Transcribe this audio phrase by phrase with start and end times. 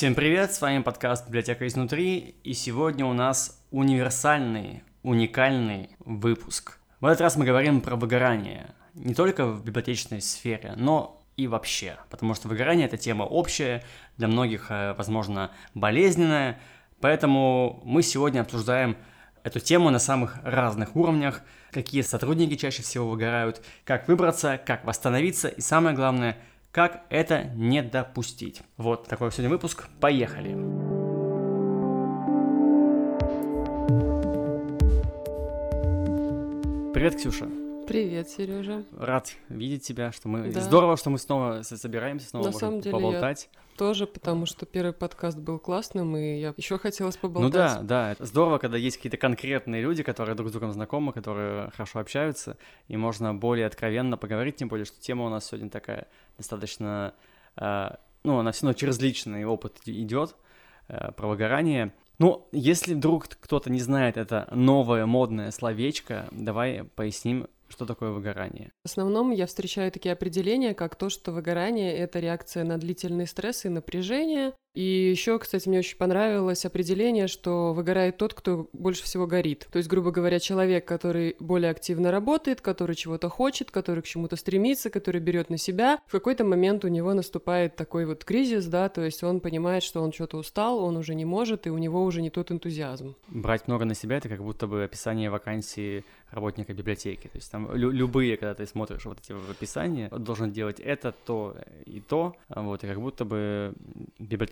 [0.00, 6.78] Всем привет, с вами подкаст «Библиотека изнутри», и сегодня у нас универсальный, уникальный выпуск.
[7.00, 11.98] В этот раз мы говорим про выгорание, не только в библиотечной сфере, но и вообще,
[12.08, 13.84] потому что выгорание– это тема общая,
[14.16, 16.58] для многих, э, возможно, болезненная,
[17.02, 18.96] поэтому мы сегодня обсуждаем
[19.42, 21.42] эту тему на самых разных уровнях,
[21.72, 26.38] какие сотрудники чаще всего выгорают, как выбраться, как восстановиться и самое главное,
[26.72, 28.62] как это не допустить.
[28.76, 29.88] Вот такой сегодня выпуск.
[30.00, 30.50] Поехали!
[36.92, 37.48] Привет, Ксюша.
[37.86, 38.84] Привет, Сережа.
[38.96, 40.60] Рад видеть тебя, что мы Да.
[40.60, 43.48] здорово, что мы снова собираемся, снова На можем деле, я поболтать.
[43.80, 47.52] Тоже, потому что первый подкаст был классным, и я еще хотелось Ну поболтать.
[47.52, 51.70] да, да, это здорово, когда есть какие-то конкретные люди, которые друг с другом знакомы, которые
[51.70, 52.58] хорошо общаются,
[52.88, 57.14] и можно более откровенно поговорить, тем более, что тема у нас сегодня такая достаточно,
[57.56, 60.36] э, ну, она все равно через личный опыт идет
[60.88, 61.94] э, про выгорание.
[62.18, 68.72] Ну, если вдруг кто-то не знает это новое модное словечко, давай поясним, что такое выгорание.
[68.84, 73.64] В основном я встречаю такие определения, как то, что выгорание— это реакция на длительный стресс
[73.64, 74.52] и напряжение.
[74.72, 79.66] И еще, кстати, мне очень понравилось определение, что выгорает тот, кто больше всего горит.
[79.72, 84.36] То есть, грубо говоря, человек, который более активно работает, который чего-то хочет, который к чему-то
[84.36, 85.98] стремится, который берет на себя.
[86.06, 90.02] В какой-то момент у него наступает такой вот кризис, да, то есть он понимает, что
[90.02, 93.16] он что-то устал, он уже не может, и у него уже не тот энтузиазм.
[93.28, 97.26] Брать много на себя— это как будто бы описание вакансии работника библиотеки.
[97.26, 101.56] То есть там лю- любые, когда ты смотришь вот эти описания, должен делать это, то
[101.86, 103.74] и то, вот, и как будто бы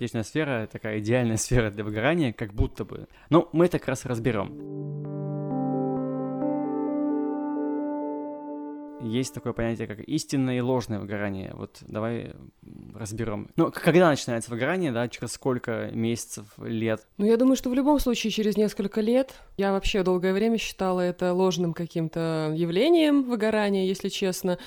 [0.09, 3.09] библиотечная сфера— такая идеальная сфера для выгорания, как будто бы.
[3.31, 5.28] Ну, мы это как раз разберем.
[9.01, 11.53] Есть такое понятие, как истинное и ложное выгорание.
[11.55, 12.33] Вот давай
[12.97, 13.49] разберем.
[13.55, 17.07] Ну, когда начинается выгорание, да, через сколько месяцев, лет?
[17.17, 19.35] Ну, я думаю, что в любом случае через несколько лет.
[19.57, 24.59] Я вообще долгое время считала это ложным каким-то явлением выгорания, если честно.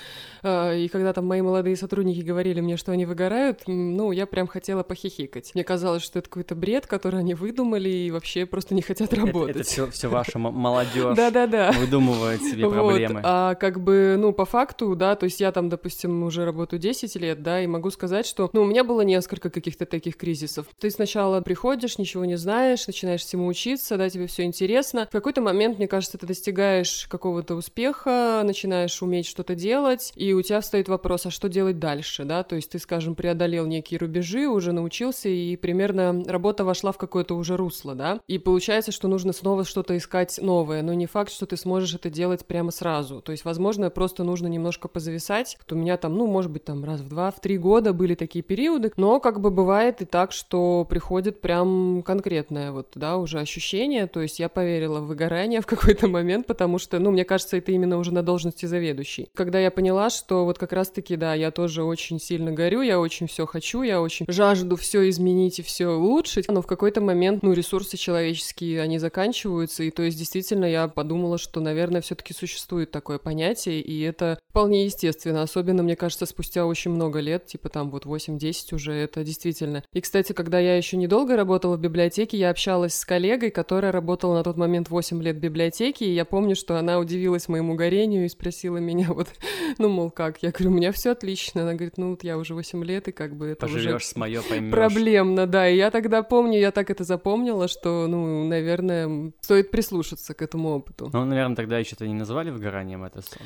[0.42, 4.46] Э, И когда там мои молодые сотрудники говорили мне, что они выгорают, ну, я прям
[4.46, 5.50] хотела похихикать.
[5.54, 9.26] Мне казалось, что это какой-то бред, который они выдумали и вообще просто не хотят Это,
[9.26, 9.66] работать.
[9.66, 11.72] все, все ваша молодежь Да-да-да.
[11.72, 13.20] выдумывает себе проблемы.
[13.22, 17.16] а как бы, ну, по факту, да, то есть я там, допустим, уже работаю 10
[17.16, 20.66] лет, да, и могу сказать, что, ну, у меня было несколько каких-то таких кризисов.
[20.78, 25.08] Ты сначала приходишь, ничего не знаешь, начинаешь всему учиться, да, тебе все интересно.
[25.08, 30.42] В какой-то момент, мне кажется, ты достигаешь какого-то успеха, начинаешь уметь что-то делать, и у
[30.42, 34.46] тебя встает вопрос, а что делать дальше, да, то есть ты, скажем, преодолел некие рубежи,
[34.46, 39.32] уже научился, и примерно работа вошла в какое-то уже русло, да, и получается, что нужно
[39.32, 43.32] снова что-то искать новое, но не факт, что ты сможешь это делать прямо сразу, то
[43.32, 47.00] есть, возможно, просто нужно немножко позависать, вот у меня там, ну, может быть, там раз
[47.00, 50.86] в два, в три года были такие периоды, но как бы бывает и так, что
[50.88, 56.08] приходит прям конкретное вот, да, уже ощущение, то есть я поверила в выгорание в какой-то
[56.08, 59.28] момент, потому что, ну, мне кажется, это именно уже на должности заведующей.
[59.34, 63.26] Когда я поняла, что вот как раз-таки, да, я тоже очень сильно горю, я очень
[63.26, 67.52] все хочу, я очень жажду все изменить и все улучшить, но в какой-то момент, ну,
[67.52, 73.18] ресурсы человеческие, они заканчиваются, и то есть действительно я подумала, что, наверное, все-таки существует такое
[73.18, 78.04] понятие, и это вполне естественно, особенно, мне кажется, спустя очень много лет, типа там вот
[78.06, 79.82] 8-10 уже, это действительно.
[79.92, 84.34] И, кстати, когда я еще недолго работала в библиотеке, я общалась с коллегой, которая работала
[84.34, 88.24] на тот момент 8 лет в библиотеке, и я помню, что она удивилась моему горению
[88.24, 89.28] и спросила меня вот,
[89.78, 90.42] ну, мол, как?
[90.42, 91.62] Я говорю, у меня все отлично.
[91.62, 94.16] Она говорит, ну, вот я уже 8 лет, и как бы это уже Поживешь с
[94.16, 94.72] мое, поймешь.
[94.72, 95.68] проблемно, да.
[95.68, 100.70] И я тогда помню, я так это запомнила, что, ну, наверное, стоит прислушаться к этому
[100.76, 101.10] опыту.
[101.12, 103.36] Ну, наверное, тогда еще это не называли выгоранием, это с-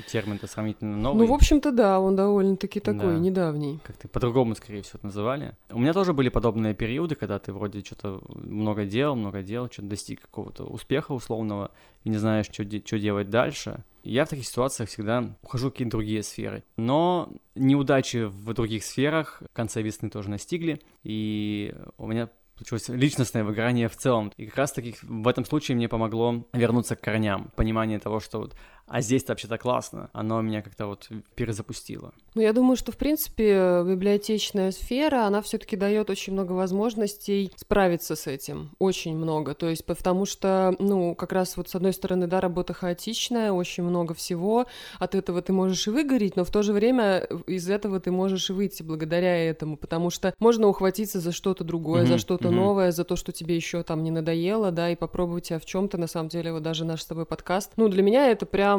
[0.46, 1.26] термин-то сравнительно новый.
[1.26, 3.18] Ну, в общем-то, да, он довольно-таки такой Да.
[3.18, 3.78] недавний.
[3.84, 5.56] Как-то по-другому, скорее всего, это называли.
[5.70, 9.88] У меня тоже были подобные периоды, когда ты вроде что-то много делал, много делал, что-то
[9.88, 11.70] достиг какого-то успеха условного,
[12.04, 13.84] и не знаешь, что, де- что делать дальше.
[14.04, 16.62] Я в таких ситуациях всегда ухожу в какие-то другие сферы.
[16.76, 23.44] Но неудачи в других сферах в конце весны тоже настигли, и у меня случилось личностное
[23.44, 24.32] выгорание в целом.
[24.38, 27.50] И как раз-таки в этом случае мне помогло вернуться к корням.
[27.54, 28.54] Понимание того, что вот,
[28.86, 30.10] а здесь-то вообще-то классно.
[30.12, 32.12] Оно меня как-то вот перезапустило.
[32.34, 37.50] Ну, я думаю, что, в принципе, библиотечная сфера, она все таки дает очень много возможностей
[37.56, 38.70] справиться с этим.
[38.78, 39.54] Очень много.
[39.54, 43.82] То есть, потому что, ну, как раз вот с одной стороны, да, работа хаотичная, очень
[43.82, 44.66] много всего.
[44.98, 48.50] От этого ты можешь и выгореть, но в то же время из этого ты можешь
[48.50, 52.56] и выйти благодаря этому, потому что можно ухватиться за что-то другое, за Мгм, что-то угу.
[52.56, 55.98] новое, за то, что тебе еще там не надоело, да, и попробовать себя в чем-то,
[55.98, 57.72] на самом деле, вот даже наш с тобой подкаст.
[57.76, 58.75] Ну, для меня это прям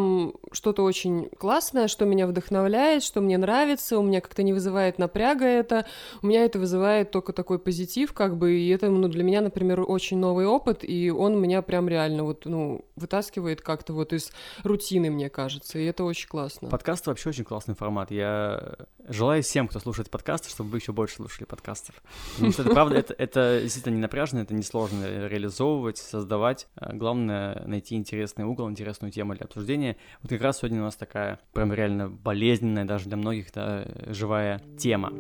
[0.52, 5.46] что-то очень классное, что меня вдохновляет, что мне нравится, у меня как-то не вызывает напряга
[5.46, 5.86] это,
[6.22, 9.84] у меня это вызывает только такой позитив, как бы, и это, ну, для меня, например,
[9.88, 14.32] очень новый опыт, и он меня прям реально вот, ну, вытаскивает как-то вот из
[14.64, 16.70] рутины, мне кажется, и это очень классно.
[16.70, 18.12] Подкаст вообще очень классный формат.
[18.12, 18.76] Я
[19.08, 22.02] желаю всем, кто слушает подкасты, чтобы вы еще больше слушали подкастов.
[22.34, 26.68] Потому что это правда, это, это действительно не напряжно, это несложно реализовывать, создавать.
[26.76, 29.87] Главное найти интересный угол, интересную тему для обсуждения.
[30.22, 34.62] Вот как раз сегодня у нас такая прям реально болезненная даже для многих да, живая
[34.78, 35.12] тема.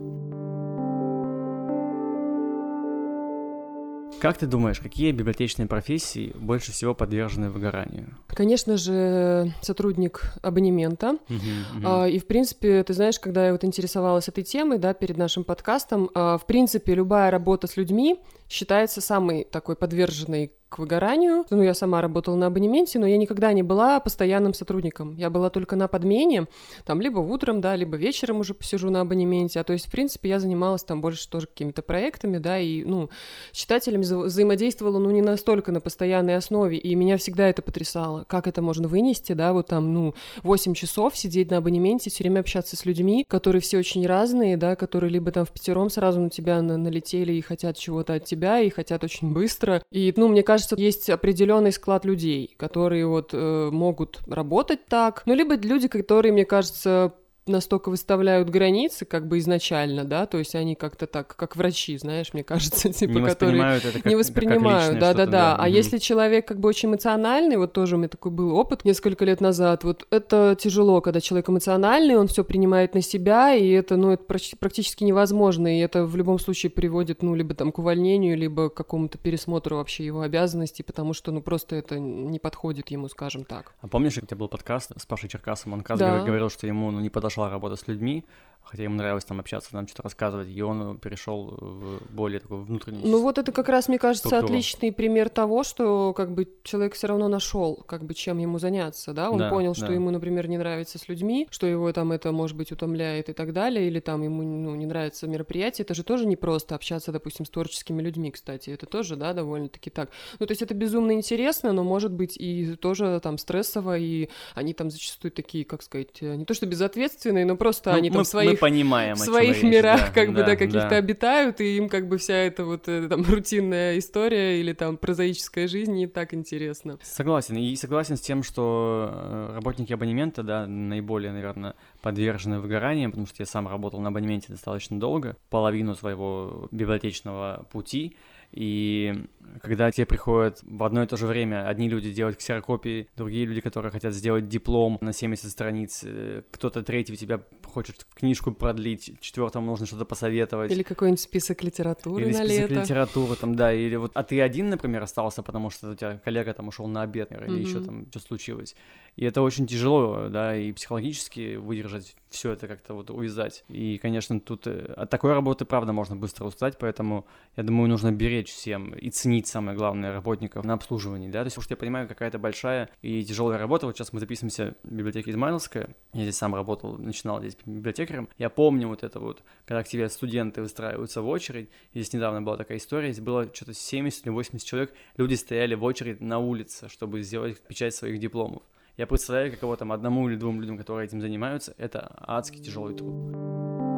[4.19, 8.18] Как ты думаешь, какие библиотечные профессии больше всего подвержены выгоранию?
[8.28, 11.18] Конечно же, сотрудник абонемента.
[11.30, 11.40] Uh-huh,
[11.81, 12.12] uh-huh.
[12.12, 16.10] И, в принципе, ты знаешь, когда я вот интересовалась этой темой, да, перед нашим подкастом,
[16.16, 18.19] а, в принципе, любая работа с людьми
[18.50, 21.46] считается самой такой подверженной к выгоранию.
[21.50, 25.16] Ну, я сама работала на абонементе, но я никогда не была постоянным сотрудником.
[25.16, 26.48] Я была только на подмене,
[26.86, 29.62] там либо утром, да, либо вечером уже посижу на абонементе.
[29.62, 33.10] А то есть, в принципе, я занималась там больше тоже какими-то проектами, да, и, ну,
[33.54, 38.26] с читателями вза- взаимодействовала, ну, не настолько на постоянной основе, и меня всегда это потрясало.
[38.28, 42.42] Как это можно вынести, да, вот там, ну, 8 часов сидеть на абонементе, все время
[42.42, 46.30] общаться с людьми, которые все очень разные, да, которые либо там в пятером сразу на
[46.30, 49.81] тебя на- налетели и хотят чего-то от тебя, и хотят очень быстро.
[49.92, 55.34] И, ну, мне кажется, есть определенный склад людей, которые вот э, могут работать так, ну,
[55.34, 57.13] либо люди, которые, мне кажется,
[57.48, 62.34] настолько выставляют границы, как бы изначально, да, то есть они как-то так, как врачи, знаешь,
[62.34, 65.56] мне кажется, типа, не которые как, не воспринимают, да, да, да.
[65.56, 65.72] А угу.
[65.72, 69.42] если человек как бы очень эмоциональный, вот тоже у меня такой был опыт несколько лет
[69.42, 74.12] назад, вот это тяжело, когда человек эмоциональный, он все принимает на себя, и это, ну,
[74.12, 78.70] это практически невозможно, и это в любом случае приводит, ну, либо там к увольнению, либо
[78.70, 83.44] к какому-то пересмотру вообще его обязанностей, потому что, ну, просто это не подходит ему, скажем
[83.44, 83.74] так.
[83.82, 86.20] А помнишь, у тебя был подкаст с Пашей Черкасом, он как да.
[86.24, 88.25] говорил, что ему, ну, не подошел пошла работа с людьми,
[88.69, 93.02] хотя ему нравилось там общаться, там что-то рассказывать, и он перешел в более такой внутренний.
[93.04, 94.54] Ну вот это как раз, мне кажется, структуру.
[94.54, 99.14] отличный пример того, что как бы человек все равно нашел, как бы чем ему заняться,
[99.14, 99.94] да, он да, понял, что да.
[99.94, 103.54] ему, например, не нравится с людьми, что его там это, может быть, утомляет и так
[103.54, 107.46] далее, или там ему, ну, не нравится мероприятие, это же тоже не просто общаться, допустим,
[107.46, 110.10] с творческими людьми, кстати, это тоже, да, довольно-таки так.
[110.40, 114.74] Ну, то есть это безумно интересно, но может быть и тоже там стрессово, и они
[114.74, 118.25] там зачастую такие, как сказать, не то что безответственные, но просто ну, они там мы,
[118.25, 118.52] своих...
[118.52, 120.95] Мы понимаем, в своих мирах да, как бы, да, каких-то да.
[120.98, 125.68] обитают, и им как бы вся эта вот э, там рутинная история или там прозаическая
[125.68, 127.00] жизнь не так интересно.
[127.01, 133.27] Согласен, и согласен с тем, что э, работники абонемента, да, наиболее, наверное, подвержены выгоранию, потому
[133.27, 138.15] что я сам работал на абонементе достаточно долго, половину своего библиотечного пути,
[138.51, 139.25] и
[139.62, 143.62] когда тебе приходят в одно и то же время одни люди делать ксерокопии, другие люди,
[143.62, 147.42] которые хотят сделать диплом на 70 страниц, э, кто-то третий у тебя
[147.78, 150.72] хочет книжку продлить, четвертому нужно что-то посоветовать.
[150.72, 152.82] Или какой-нибудь список литературы или на список лето.
[152.82, 156.56] литературы, там, да, или вот, а ты один, например, остался, потому что у тебя коллега
[156.56, 157.60] там ушел на обед, или mm-hmm.
[157.60, 158.76] еще там что случилось.
[159.16, 163.64] И это очень тяжело, да, и психологически выдержать все это как-то вот увязать.
[163.68, 167.26] И, конечно, тут э, от такой работы, правда, можно быстро устать, поэтому,
[167.56, 171.56] я думаю, нужно беречь всем и ценить, самое главное, работников на обслуживании, да, то есть,
[171.56, 175.32] потому что я понимаю, какая-то большая и тяжелая работа, вот сейчас мы записываемся в библиотеке
[175.32, 179.88] Измайловская, я здесь сам работал, начинал здесь библиотекарем, я помню вот это вот, когда к
[179.88, 184.31] тебе студенты выстраиваются в очередь, здесь недавно была такая история, здесь было что-то 70 или
[184.31, 188.64] 80 человек, люди стояли в очередь на улице, чтобы сделать печать своих дипломов.
[188.97, 193.96] Я представляю, каково там одному или двум людям, которые этим занимаются, это адский тяжелый труд.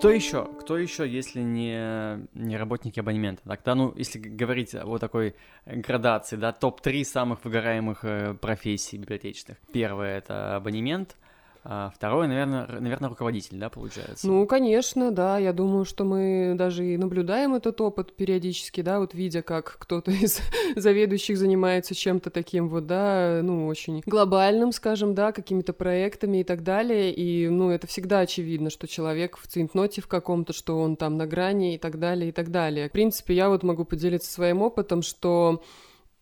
[0.00, 0.46] Кто еще?
[0.58, 3.42] Кто еще, если не, не работники абонемента?
[3.46, 9.58] Тогда, ну, если говорить о вот такой градации, да, топ-3 самых выгораемых э, профессий библиотечных.
[9.74, 11.18] Первое— это абонемент—
[11.62, 14.26] а второе, наверное, наверное, руководитель, да, получается?
[14.26, 15.38] Ну, конечно, да.
[15.38, 20.10] Я думаю, что мы даже и наблюдаем этот опыт периодически, да, вот видя, как кто-то
[20.10, 20.40] из
[20.76, 26.62] заведующих занимается чем-то таким вот, да, ну, очень глобальным, скажем, да, какими-то проектами и так
[26.62, 27.12] далее.
[27.12, 31.26] И, ну, это всегда очевидно, что человек в цинтноте в каком-то, что он там на
[31.26, 32.88] грани и так далее, и так далее.
[32.88, 35.62] В принципе, я вот могу поделиться своим опытом, что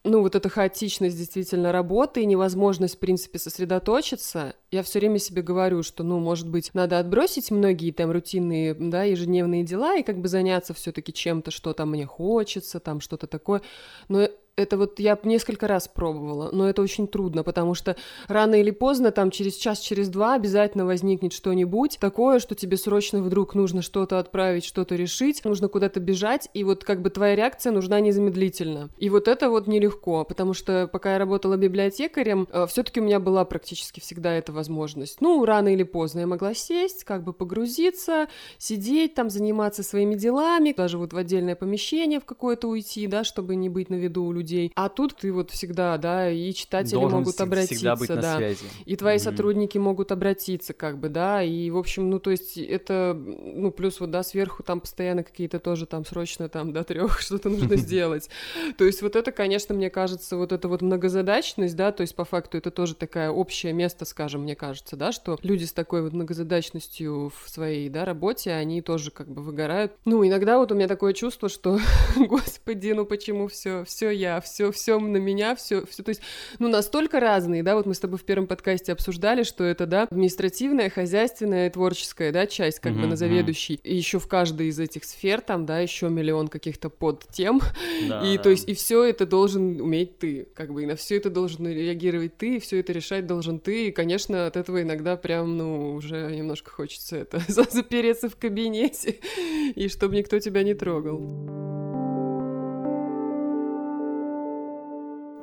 [0.04, 5.42] ну, вот эта хаотичность действительно работы и невозможность, в принципе, сосредоточиться, я все время себе
[5.42, 10.18] говорю, что, ну, может быть, надо отбросить многие там рутинные, да, ежедневные дела и как
[10.20, 13.62] бы заняться все таки чем-то, что там мне хочется, там что-то такое.
[14.08, 17.96] Но это вот я несколько раз пробовала, но это очень трудно, потому что
[18.26, 23.22] рано или поздно, там через час, через два обязательно возникнет что-нибудь такое, что тебе срочно
[23.22, 27.72] вдруг нужно что-то отправить, что-то решить, нужно куда-то бежать, и вот как бы твоя реакция
[27.72, 28.90] нужна незамедлительно.
[28.98, 33.20] И вот это вот нелегко, потому что пока я работала библиотекарем, э, все-таки у меня
[33.20, 35.20] была практически всегда эта возможность.
[35.20, 38.26] Ну, рано или поздно я могла сесть, как бы погрузиться,
[38.58, 43.54] сидеть там, заниматься своими делами, даже вот в отдельное помещение в какое-то уйти, да, чтобы
[43.54, 44.47] не быть на виду у людей.
[44.74, 48.66] А тут ты вот всегда, да, и читатели Должен могут обратиться, быть на да, связи.
[48.84, 49.24] и твои Мгм.
[49.24, 54.00] сотрудники могут обратиться, как бы, да, и, в общем, ну, то есть это, ну, плюс
[54.00, 58.28] вот, да, сверху там постоянно какие-то тоже там срочно там до трех что-то нужно сделать.
[58.76, 62.24] То есть вот это, конечно, мне кажется, вот эта вот многозадачность, да, то есть по
[62.24, 66.12] факту это тоже такая общее место, скажем, мне кажется, да, что люди с такой вот
[66.12, 69.92] многозадачностью в своей, да, работе, они тоже как бы выгорают.
[70.04, 71.78] Ну, иногда вот у меня такое чувство, что,
[72.16, 76.20] господи, ну почему все, все я, все, все на меня, все, все, то есть,
[76.58, 80.02] ну, настолько разные, да, вот мы с тобой в первом подкасте обсуждали, что это, да,
[80.04, 84.78] административная, хозяйственная, творческая, да, часть, как бы Мгм, на заведующий, и еще в каждой из
[84.78, 87.60] этих сфер там, да, еще миллион каких-то подтем,
[88.08, 88.42] Да, и да.
[88.42, 91.66] то есть и все это должен уметь ты, как бы и на все это должен
[91.66, 95.94] реагировать ты, и все это решать должен ты, и, конечно, от этого иногда прям, ну,
[95.94, 99.16] уже немножко хочется это запереться в кабинете,
[99.74, 101.87] и чтобы никто тебя не трогал.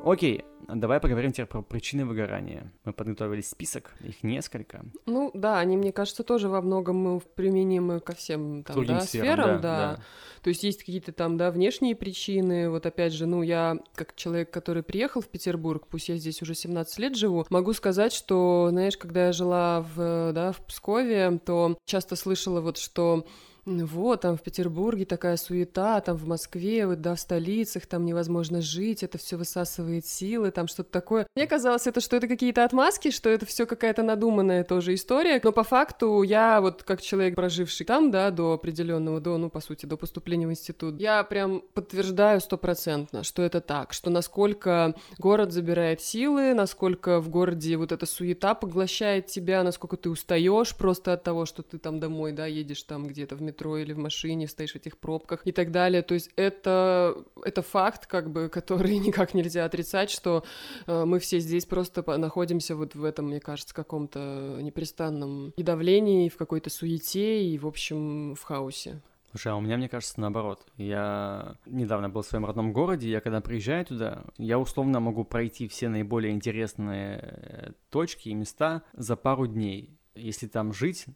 [0.06, 2.72] Окей, давай поговорим теперь про причины выгорания.
[2.84, 4.86] Мы подготовили список, их несколько.
[5.08, 9.02] Ну да, они, мне кажется, тоже во многом э, применимы ко всем там, другим да,
[9.02, 10.04] сферам, сферам, да, да.
[10.44, 12.70] То есть есть какие-то там, да, внешние причины.
[12.70, 16.54] Вот опять же, ну, я как человек, который приехал в Петербург, пусть я здесь уже
[16.54, 21.80] 17 лет живу, могу сказать, что, знаешь, когда я жила в, да, в Пскове, то
[21.86, 23.26] часто слышала вот, что
[23.65, 28.05] ну вот, там в Петербурге такая суета, там в Москве, вот, да, в столицах, там
[28.05, 31.27] невозможно жить, это все высасывает силы, там что-то такое.
[31.36, 35.51] Мне казалось, это что это какие-то отмазки, что это все какая-то надуманная тоже история, но
[35.51, 39.88] по факту я вот как человек, проживший там, да, до определенного, до, ну, по сути,
[39.88, 46.01] до поступления в институт, я прям подтверждаю стопроцентно, что это так, что насколько город забирает
[46.01, 51.45] силы, насколько в городе вот эта суета поглощает тебя, насколько ты устаешь просто от того,
[51.45, 54.76] что ты там домой, да, едешь там где-то в метро или в машине, стоишь в
[54.76, 56.02] этих пробках и так далее.
[56.02, 60.44] То есть это, это факт, как бы, который никак нельзя отрицать, что
[60.88, 66.26] э, мы все здесь просто находимся вот в этом, мне кажется, каком-то непрестанном и давлении,
[66.28, 69.02] и в какой-то суете, и, в общем, в хаосе.
[69.36, 70.66] Слушай, а у меня, мне кажется, наоборот.
[70.78, 75.68] Я недавно был в своем родном городе, я когда приезжаю туда, я условно могу пройти
[75.68, 80.00] все наиболее интересные э, точки и места за пару дней.
[80.16, 81.08] Если там жить,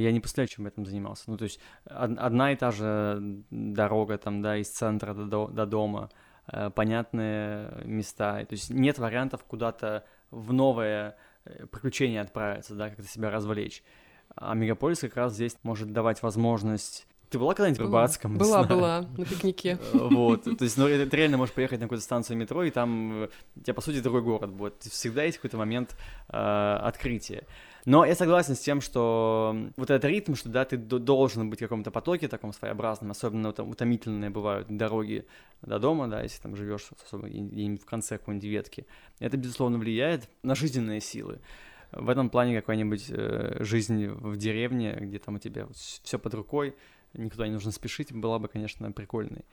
[0.00, 1.24] я не представляю, чем я там занимался.
[1.26, 3.18] Ну, то есть од- одна и та же
[3.50, 6.10] дорога там, да, из центра до, до- до дома,
[6.52, 8.44] э, понятные места.
[8.44, 13.82] То есть нет вариантов куда-то в новое э, приключение отправиться, да, как-то себя развлечь.
[14.34, 17.06] А мегаполис как раз здесь может давать возможность...
[17.30, 17.90] Ты была когда-нибудь в?
[18.34, 19.78] Не Была, была, на пикнике.
[19.94, 23.22] Э, Вот, то есть, ну, ты реально можешь поехать на какую-то станцию метро, и там
[23.56, 24.74] у тебя, по сути, другой город будет.
[24.82, 25.96] Всегда есть какой-то момент
[26.28, 26.36] э,
[26.82, 27.44] открытия.
[27.86, 31.62] Но я согласен с тем, что вот этот ритм, что, да, ты должен быть в
[31.62, 35.24] каком-то потоке таком своеобразном, особенно вот утомительные бывают дороги
[35.62, 38.86] до дома, да, если там живешь, особенно в конце какой-нибудь ветки,
[39.20, 41.38] это, безусловно, влияет на жизненные силы.
[41.92, 46.74] В этом плане какая-нибудь э, жизнь в деревне, где там у тебя все под рукой,
[47.14, 49.44] никуда не нужно спешить, была бы, конечно, прикольной.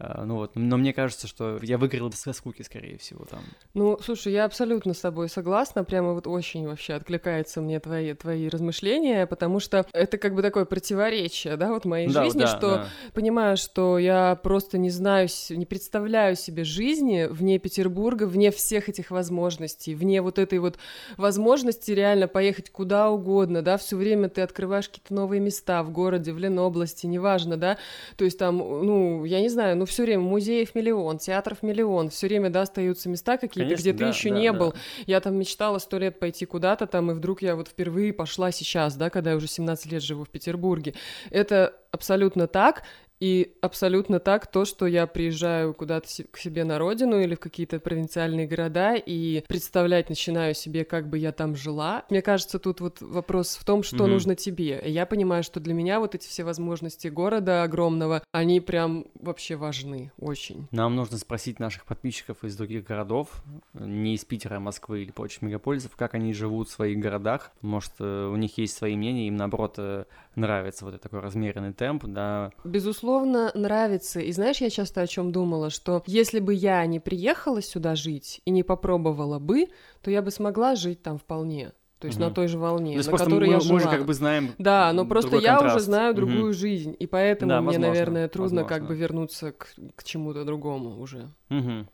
[0.00, 3.40] А, Ну вот, но мне кажется, что я выиграл со скуки, скорее всего, там.
[3.74, 8.48] Ну, слушай, я абсолютно с тобой согласна, прямо вот очень вообще откликаются мне твои, твои
[8.48, 12.60] размышления, потому что это как бы такое противоречие, да, вот моей Да, жизни, да, что
[12.60, 12.88] да.
[13.12, 19.10] понимаю, что я просто не знаю, не представляю себе жизни вне Петербурга, вне всех этих
[19.10, 20.78] возможностей, вне вот этой вот
[21.16, 26.32] возможности реально поехать куда угодно, да, все время ты открываешь какие-то новые места в городе,
[26.32, 27.78] в Ленобласти, неважно, да,
[28.16, 32.28] то есть там, ну, я не знаю, ну, все время музеев миллион, театров миллион, все
[32.28, 34.58] время, да, остаются места какие-то, Конечно, где ты да, еще да, не да.
[34.58, 34.74] был,
[35.06, 38.96] я там мечтала сто лет пойти куда-то там, и вдруг я вот впервые пошла сейчас,
[38.96, 40.94] да, когда я уже 17 лет живу в Петербурге.
[41.30, 42.84] Это абсолютно так,
[43.20, 47.80] и абсолютно так то, что я приезжаю куда-то к себе на родину или в какие-то
[47.80, 52.04] провинциальные города и представлять начинаю себе, как бы я там жила.
[52.10, 54.12] Мне кажется, тут вот вопрос в том, что Мгм.
[54.12, 54.80] нужно тебе.
[54.84, 59.56] И я понимаю, что для меня вот эти все возможности города огромного, они прям вообще
[59.56, 60.68] важны очень.
[60.70, 63.42] Нам нужно спросить наших подписчиков из других городов,
[63.74, 67.50] не из Питера, Москвы или прочих мегаполисов, как они живут в своих городах.
[67.62, 70.04] Может, э, у них есть свои мнения, им, наоборот, э,
[70.36, 72.52] нравится вот этот такой размеренный темп, да.
[72.64, 74.20] Безусловно, безусловно, нравится.
[74.20, 78.40] И знаешь, я часто о чем думала, что если бы я не приехала сюда жить
[78.44, 79.66] и не попробовала бы,
[80.02, 81.72] то я бы смогла жить там вполне.
[81.98, 82.28] То есть угу.
[82.28, 83.74] на той же волне, То есть на которой мы, я жила.
[83.74, 84.54] Мы же как бы знаем.
[84.58, 85.76] Да, но просто я контраст.
[85.76, 86.52] уже знаю другую угу.
[86.52, 88.78] жизнь, и поэтому да, мне, возможно, наверное, трудно возможно.
[88.78, 91.28] как бы вернуться к, к чему-то другому уже.
[91.50, 91.88] Угу.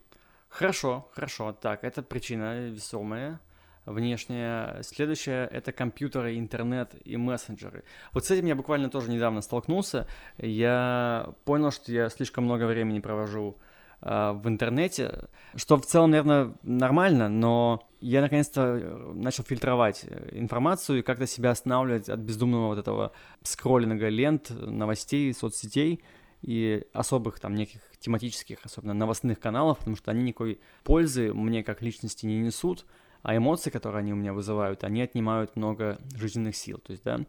[0.49, 1.57] Хорошо, хорошо.
[1.59, 3.41] Так, это причина весомая
[3.87, 4.83] внешняя.
[4.83, 7.85] Следующее— это компьютеры, интернет и мессенджеры.
[8.13, 10.07] Вот с этим я буквально тоже недавно столкнулся.
[10.39, 13.59] Я понял, что я слишком много времени провожу
[14.01, 21.03] э, в интернете, что в целом, наверное, нормально, но я наконец-то начал фильтровать информацию и
[21.03, 23.13] как-то себя останавливать от бездумного вот этого
[23.43, 26.03] скроллинга лент, новостей, соцсетей
[26.43, 31.81] и особых там неких тематических, особенно новостных каналов, потому что они никакой пользы мне как
[31.81, 32.85] личности не несут,
[33.25, 36.79] а эмоции, которые они у меня вызывают, они отнимают много жизненных сил.
[36.79, 37.21] То есть, да,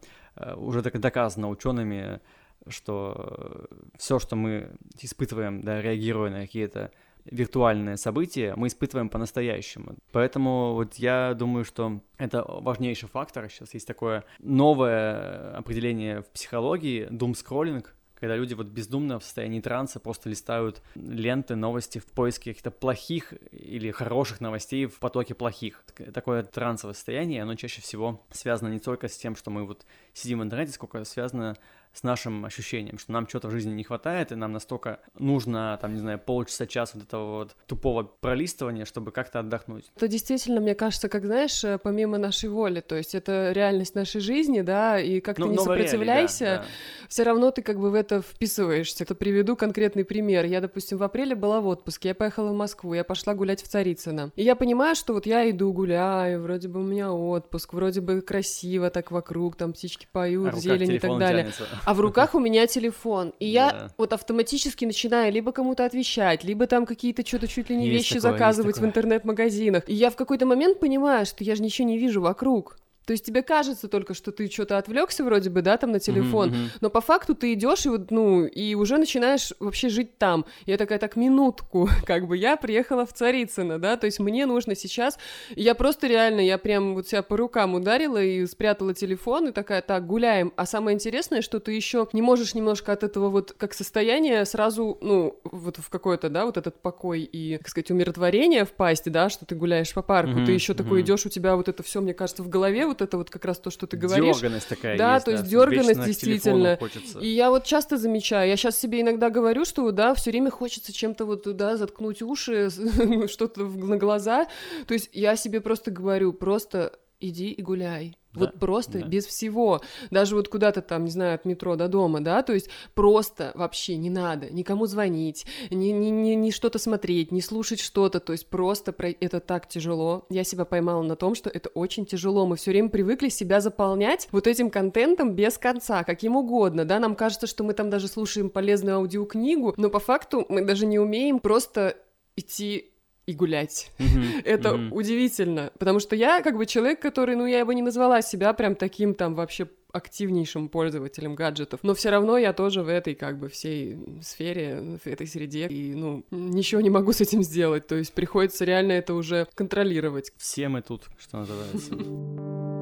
[0.56, 2.20] уже так доказано учеными,
[2.68, 6.92] что все, что мы испытываем, да, реагируя на какие-то
[7.24, 9.96] виртуальные события, мы испытываем по-настоящему.
[10.12, 13.48] Поэтому вот я думаю, что это важнейший фактор.
[13.48, 17.84] Сейчас есть такое новое определение в психологии, doom-scrolling,
[18.18, 23.34] когда люди вот бездумно в состоянии транса просто листают ленты, новости в поиске каких-то плохих
[23.52, 25.84] или хороших новостей в потоке плохих.
[26.12, 30.40] Такое трансовое состояние, оно чаще всего связано не только с тем, что мы вот сидим
[30.40, 31.56] в интернете, сколько связано
[31.96, 35.94] с нашим ощущением, что нам чего-то в жизни не хватает, и нам настолько нужно, там,
[35.94, 39.90] не знаю, полчаса, час вот этого вот тупого пролистывания, чтобы как-то отдохнуть.
[39.96, 44.60] Это действительно, мне кажется, как, знаешь, помимо нашей воли, то есть это реальность нашей жизни,
[44.60, 47.08] да, и как ну, ты не сопротивляйся, реалии, да, да.
[47.08, 49.04] все равно ты как бы в это вписываешься.
[49.04, 50.44] Это приведу конкретный пример.
[50.44, 53.68] Я, допустим, в апреле была в отпуске, я поехала в Москву, я пошла гулять в
[53.68, 54.32] Царицыно.
[54.36, 58.20] И я понимаю, что вот я иду гуляю, вроде бы у меня отпуск, вроде бы
[58.20, 61.44] красиво так вокруг, там птички поют, а зелень и так далее.
[61.44, 61.66] Тянется.
[61.86, 63.32] А в руках у меня телефон.
[63.38, 67.88] И я вот автоматически начинаю либо кому-то отвечать, либо там какие-то что-то чуть ли не
[67.88, 69.88] вещи заказывать в интернет-магазинах.
[69.88, 72.76] И я в какой-то момент понимаю, что я же ничего не вижу вокруг.
[73.06, 76.48] То есть тебе кажется только, что ты что-то отвлекся вроде бы, да, там на телефон,
[76.48, 76.70] мгм.
[76.80, 80.44] но по факту ты идешь и вот, ну, и уже начинаешь вообще жить там.
[80.66, 84.74] Я такая, так, минутку, как бы я приехала в Царицыно, да, то есть мне нужно
[84.74, 85.18] сейчас,
[85.54, 89.82] я просто реально, я прям вот себя по рукам ударила и спрятала телефон, и такая,
[89.82, 90.52] так, гуляем.
[90.56, 94.98] А самое интересное, что ты еще не можешь немножко от этого вот как состояния сразу,
[95.00, 99.46] ну, вот в какое-то, да, вот этот покой и, как сказать, умиротворение впасть, да, что
[99.46, 101.06] ты гуляешь по парку, Мгм, ты еще такой мгм.
[101.06, 103.58] идешь, у тебя вот это все, мне кажется, в голове, вот это вот как раз
[103.58, 104.36] то, что ты говоришь.
[104.36, 107.20] Дёрганность такая Да, есть, то есть дёрганность вечно к телефону действительно.
[107.22, 110.92] И я вот часто замечаю, я сейчас себе иногда говорю, что да, все время хочется
[110.92, 112.70] чем-то вот, да, заткнуть уши,
[113.28, 114.46] что-то на глаза.
[114.86, 118.16] То есть я себе просто говорю, просто иди и гуляй.
[118.36, 119.06] Да, вот просто да.
[119.06, 119.80] без всего.
[120.10, 123.96] Даже вот куда-то там, не знаю, от метро до дома, да, то есть просто вообще
[123.96, 128.48] не надо никому звонить, не, не, не, не что-то смотреть, не слушать что-то, то есть
[128.48, 129.08] просто про...
[129.08, 130.26] это так тяжело.
[130.30, 132.46] Я себя поймала на том, что это очень тяжело.
[132.46, 137.14] Мы все время привыкли себя заполнять вот этим контентом без конца, каким угодно, да, нам
[137.14, 141.38] кажется, что мы там даже слушаем полезную аудиокнигу, но по факту мы даже не умеем
[141.38, 141.96] просто
[142.36, 142.92] идти
[143.26, 143.90] и гулять.
[144.44, 148.52] Это удивительно, потому что я как бы человек, который, ну, я бы не назвала себя
[148.52, 153.38] прям таким там вообще активнейшим пользователем гаджетов, но все равно я тоже в этой как
[153.38, 157.96] бы всей сфере, в этой среде, и, ну, ничего не могу с этим сделать, то
[157.96, 160.32] есть приходится реально это уже контролировать.
[160.36, 162.75] Все мы тут, что называется.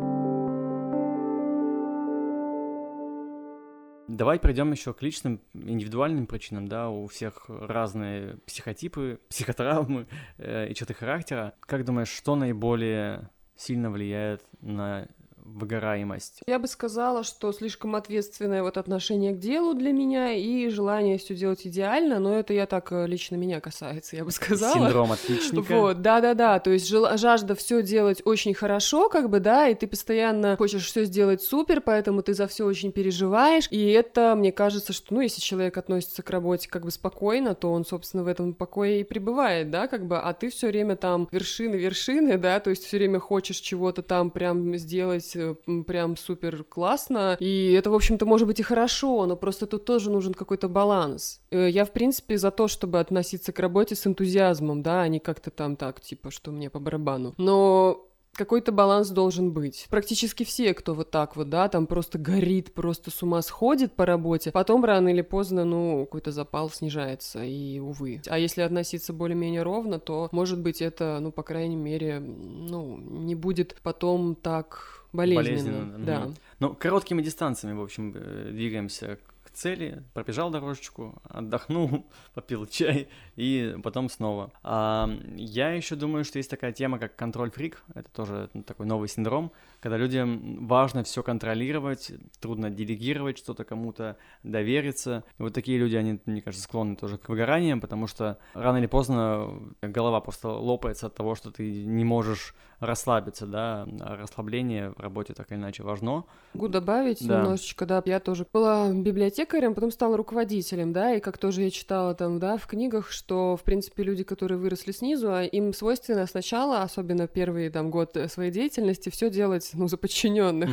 [4.07, 10.75] Давай перейдем еще к личным индивидуальным причинам, да, у всех разные психотипы, психотравмы э, и
[10.75, 11.55] черты характера.
[11.61, 15.09] Как думаешь, что наиболее сильно влияет на
[15.55, 16.41] выгораемость?
[16.47, 21.35] Я бы сказала, что слишком ответственное вот отношение к делу для меня и желание все
[21.35, 24.75] делать идеально, но это я так э, лично меня касается, я бы сказала.
[24.75, 25.75] Синдром отличника.
[25.85, 30.57] Вот, да-да-да, то есть жажда все делать очень хорошо, как бы, да, и ты постоянно
[30.57, 35.15] хочешь все сделать супер, поэтому ты за все очень переживаешь, и это, мне кажется, что,
[35.15, 39.01] ну, если человек относится к работе как бы спокойно, то он, собственно, в этом покое
[39.01, 42.85] и пребывает, да, как бы, а ты все время там вершины, вершины, да, то есть
[42.85, 45.44] все время хочешь чего-то там прям сделать э,
[45.87, 50.11] прям супер классно, и это, в общем-то, может быть и хорошо, но просто тут тоже
[50.11, 51.41] нужен какой-то баланс.
[51.51, 55.21] Э, Я, в принципе, за то, чтобы относиться к работе с энтузиазмом, да, а не
[55.21, 57.35] как-то там так, типа, что мне по барабану.
[57.39, 59.87] Но какой-то баланс должен быть.
[59.91, 64.05] Практически все, кто вот так вот, да, там просто горит, просто с ума сходит по
[64.07, 68.21] работе, потом рано или поздно, ну, какой-то запал снижается, и увы.
[68.27, 73.35] А если относиться более-менее ровно, то, может быть, это, ну, по крайней мере, ну, не
[73.35, 75.43] будет потом так болезненно.
[75.43, 76.21] Болезненно, да.
[76.21, 76.35] мгм.
[76.61, 83.77] Ну, короткими дистанциями, в общем, э, двигаемся к цели, пробежал дорожечку, отдохнул, попил чай и
[83.83, 84.53] потом снова.
[84.63, 89.53] А, я еще думаю, что есть такая тема, как контроль-фрик, это тоже такой новый синдром,
[89.81, 95.25] когда людям важно все контролировать, трудно делегировать что-то кому-то, довериться.
[95.39, 98.87] И вот такие люди, они, мне кажется, склонны тоже к выгораниям, потому что рано или
[98.87, 99.51] поздно
[99.83, 105.33] голова просто лопается от того, что ты не можешь расслабиться, да, а расслабление в работе
[105.33, 106.25] так или иначе важно.
[106.55, 107.41] Могу добавить да.
[107.41, 112.15] немножечко, да, я тоже была библиотекарем, потом стала руководителем, да, и как тоже я читала
[112.15, 116.83] там, да, в книгах, что, в принципе, люди, которые выросли снизу, а им свойственно сначала,
[116.83, 120.71] особенно первый там год своей деятельности, все делать, ну, за подчиненных.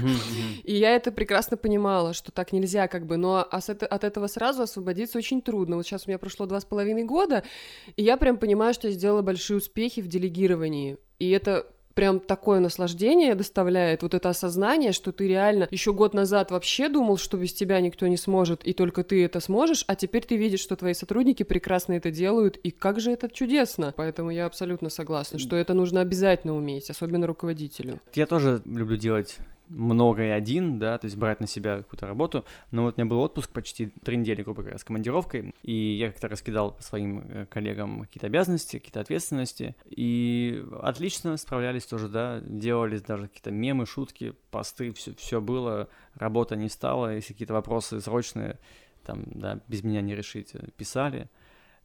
[0.63, 5.17] И я это прекрасно понимала, что так нельзя, как бы, но от этого сразу освободиться
[5.17, 5.77] очень трудно.
[5.77, 7.43] Вот сейчас у меня прошло два с половиной года,
[7.95, 10.97] и я прям понимаю, что я сделала большие успехи в делегировании.
[11.19, 16.51] И это прям такое наслаждение доставляет, вот это осознание, что ты реально еще год назад
[16.51, 20.25] вообще думал, что без тебя никто не сможет, и только ты это сможешь, а теперь
[20.25, 23.93] ты видишь, что твои сотрудники прекрасно это делают, и как же это чудесно.
[23.95, 27.99] Поэтому я абсолютно согласна, что это нужно обязательно уметь, особенно руководителю.
[28.13, 29.37] Я тоже люблю делать
[29.71, 32.45] много и один, да, то есть брать на себя какую-то работу.
[32.71, 36.09] Но вот у меня был отпуск почти три недели, грубо говоря, с командировкой, и я
[36.09, 42.99] как-то раскидал своим э, коллегам какие-то обязанности, какие-то ответственности, и отлично справлялись тоже, да, делали
[42.99, 48.59] даже какие-то мемы, шутки, посты, все, все было, работа не стала, если какие-то вопросы срочные,
[49.05, 51.29] там, да, без меня не решить, э, писали.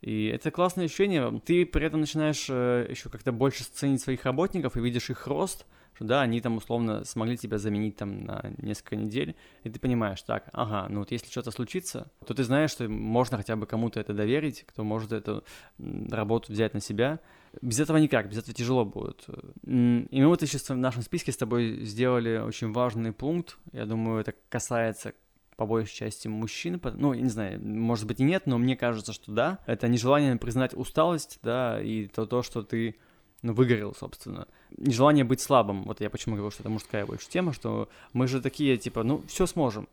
[0.00, 1.40] И это классное ощущение.
[1.44, 5.66] Ты при этом начинаешь э, еще как-то больше ценить своих работников и видишь их рост,
[5.96, 10.20] что да, они там условно смогли тебя заменить там на несколько недель, и ты понимаешь,
[10.22, 13.98] так, ага, ну вот если что-то случится, то ты знаешь, что можно хотя бы кому-то
[13.98, 15.42] это доверить, кто может эту
[15.78, 17.18] работу взять на себя.
[17.62, 19.26] Без этого никак, без этого тяжело будет.
[19.64, 24.20] И мы вот сейчас в нашем списке с тобой сделали очень важный пункт, я думаю,
[24.20, 25.14] это касается
[25.56, 29.12] по большей части мужчин, ну, я не знаю, может быть и нет, но мне кажется,
[29.12, 32.96] что да, это нежелание признать усталость, да, и то, то что ты
[33.42, 34.48] ну, выгорел, собственно.
[34.76, 35.84] Нежелание быть слабым.
[35.84, 39.22] Вот я почему говорю, что это мужская больше тема, что мы же такие, типа, ну,
[39.28, 39.88] все сможем.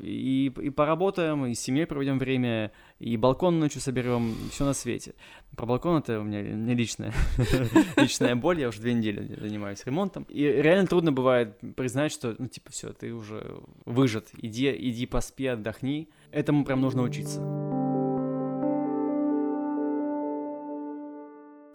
[0.00, 5.14] И, и поработаем, и с семьей проведем время, и балкон ночью соберем, все на свете.
[5.56, 7.12] Про балкон это у меня не личная,
[7.96, 10.24] личная боль, я уже две недели занимаюсь ремонтом.
[10.28, 15.46] И реально трудно бывает признать, что, ну, типа, все, ты уже выжат, иди, иди поспи,
[15.46, 16.08] отдохни.
[16.30, 17.40] Этому прям нужно учиться.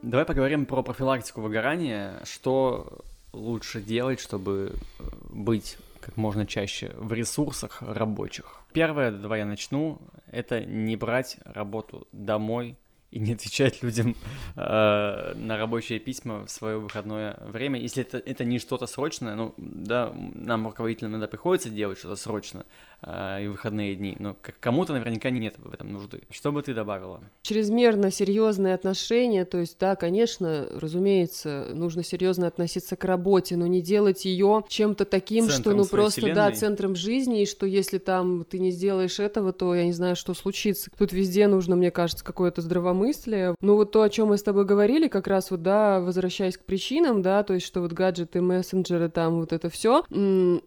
[0.02, 2.22] Давай поговорим про профилактику выгорания.
[2.24, 3.04] Что
[3.34, 5.78] лучше делать, чтобы э, быть
[6.10, 8.62] как можно чаще в ресурсах рабочих?
[8.74, 12.78] Первое, давай я начну, это не брать работу домой
[13.12, 14.16] и не отвечать людям
[14.56, 17.80] э, на рабочие письма в свое выходное время.
[17.80, 22.66] Если это, это не что-то срочное, ну, да, нам, руководителям, иногда приходится делать что-то срочно,
[23.02, 26.22] э, и выходные дни, но кому-то наверняка нет в этом нужды.
[26.30, 27.22] Что бы ты добавила?
[27.42, 33.82] Чрезмерно серьезные отношения, то есть, да, конечно, разумеется, нужно серьезно относиться к работе, но не
[33.82, 36.36] делать ее чем-то таким, центром что, ну, просто, вселенной.
[36.36, 40.16] да, центром жизни, и что если там ты не сделаешь этого, то я не знаю,
[40.16, 40.92] что случится.
[40.96, 42.99] Тут везде нужно, мне кажется, какое-то здравомыслие.
[43.62, 46.64] Ну, вот то, о чем мы с тобой говорили, как раз вот, да, возвращаясь к
[46.64, 50.04] причинам, да, то есть, что вот гаджеты, мессенджеры, там вот это все,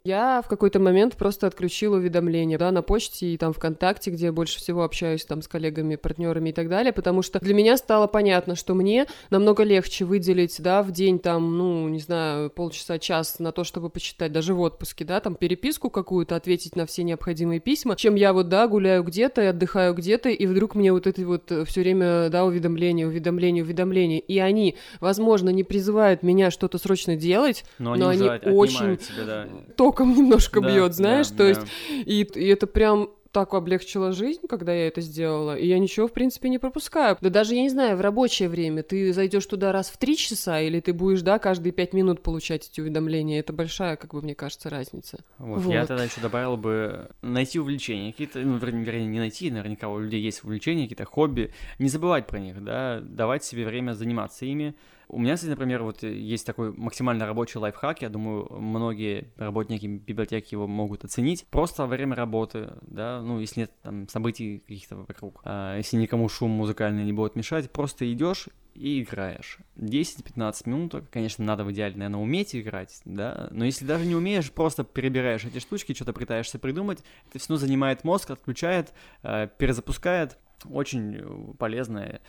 [0.05, 4.33] я в какой-то момент просто отключила уведомления да, на почте и там ВКонтакте, где я
[4.33, 8.09] больше всего общаюсь там с коллегами, партнерами и так далее, потому что для меня стало
[8.09, 13.39] понятно, что мне намного легче выделить, да, в день там, ну, не знаю, полчаса, час
[13.39, 17.61] на то, чтобы почитать, даже в отпуске, да, там переписку какую-то, ответить на все необходимые
[17.61, 21.53] письма, чем я вот, да, гуляю где-то отдыхаю где-то, и вдруг мне вот эти вот
[21.67, 27.65] все время, да, уведомления, уведомления, уведомления, и они, возможно, не призывают меня что-то срочно делать,
[27.79, 29.49] но, но они, они очень тебя, да.
[29.77, 31.49] током немножко да, бьет, знаешь, да, то да.
[31.49, 31.61] есть
[32.07, 36.13] и, и это прям так облегчило жизнь, когда я это сделала, и я ничего, в
[36.13, 37.17] принципе, не пропускаю.
[37.21, 40.61] Да даже, я не знаю, в рабочее время ты зайдешь туда раз в три часа,
[40.61, 43.41] или ты будешь, да, каждые пять минут получать эти уведомления.
[43.41, 45.19] Это большая, как бы, мне кажется, разница.
[45.39, 45.73] Вот, вот.
[45.73, 50.21] я тогда еще добавил бы найти увлечения какие-то, ну, вернее, не найти, наверняка у людей
[50.21, 54.75] есть увлечения, какие-то хобби, не забывать про них, да, давать себе время заниматься ими,
[55.09, 60.55] у меня, кстати, например, вот есть такой максимально рабочий лайфхак, я думаю, многие работники библиотеки
[60.55, 61.47] его могут оценить.
[61.51, 66.29] Просто во время работы, да, ну, если нет там событий каких-то вокруг, а, если никому
[66.29, 69.59] шум музыкальный не будет мешать, просто идешь и играешь.
[69.77, 74.51] 10-15 минут, конечно, надо в идеале, наверное, уметь играть, да, но если даже не умеешь,
[74.51, 80.39] просто перебираешь эти штучки, что-то пытаешься придумать, это все занимает мозг, отключает, э, перезапускает,
[80.71, 82.21] очень полезное,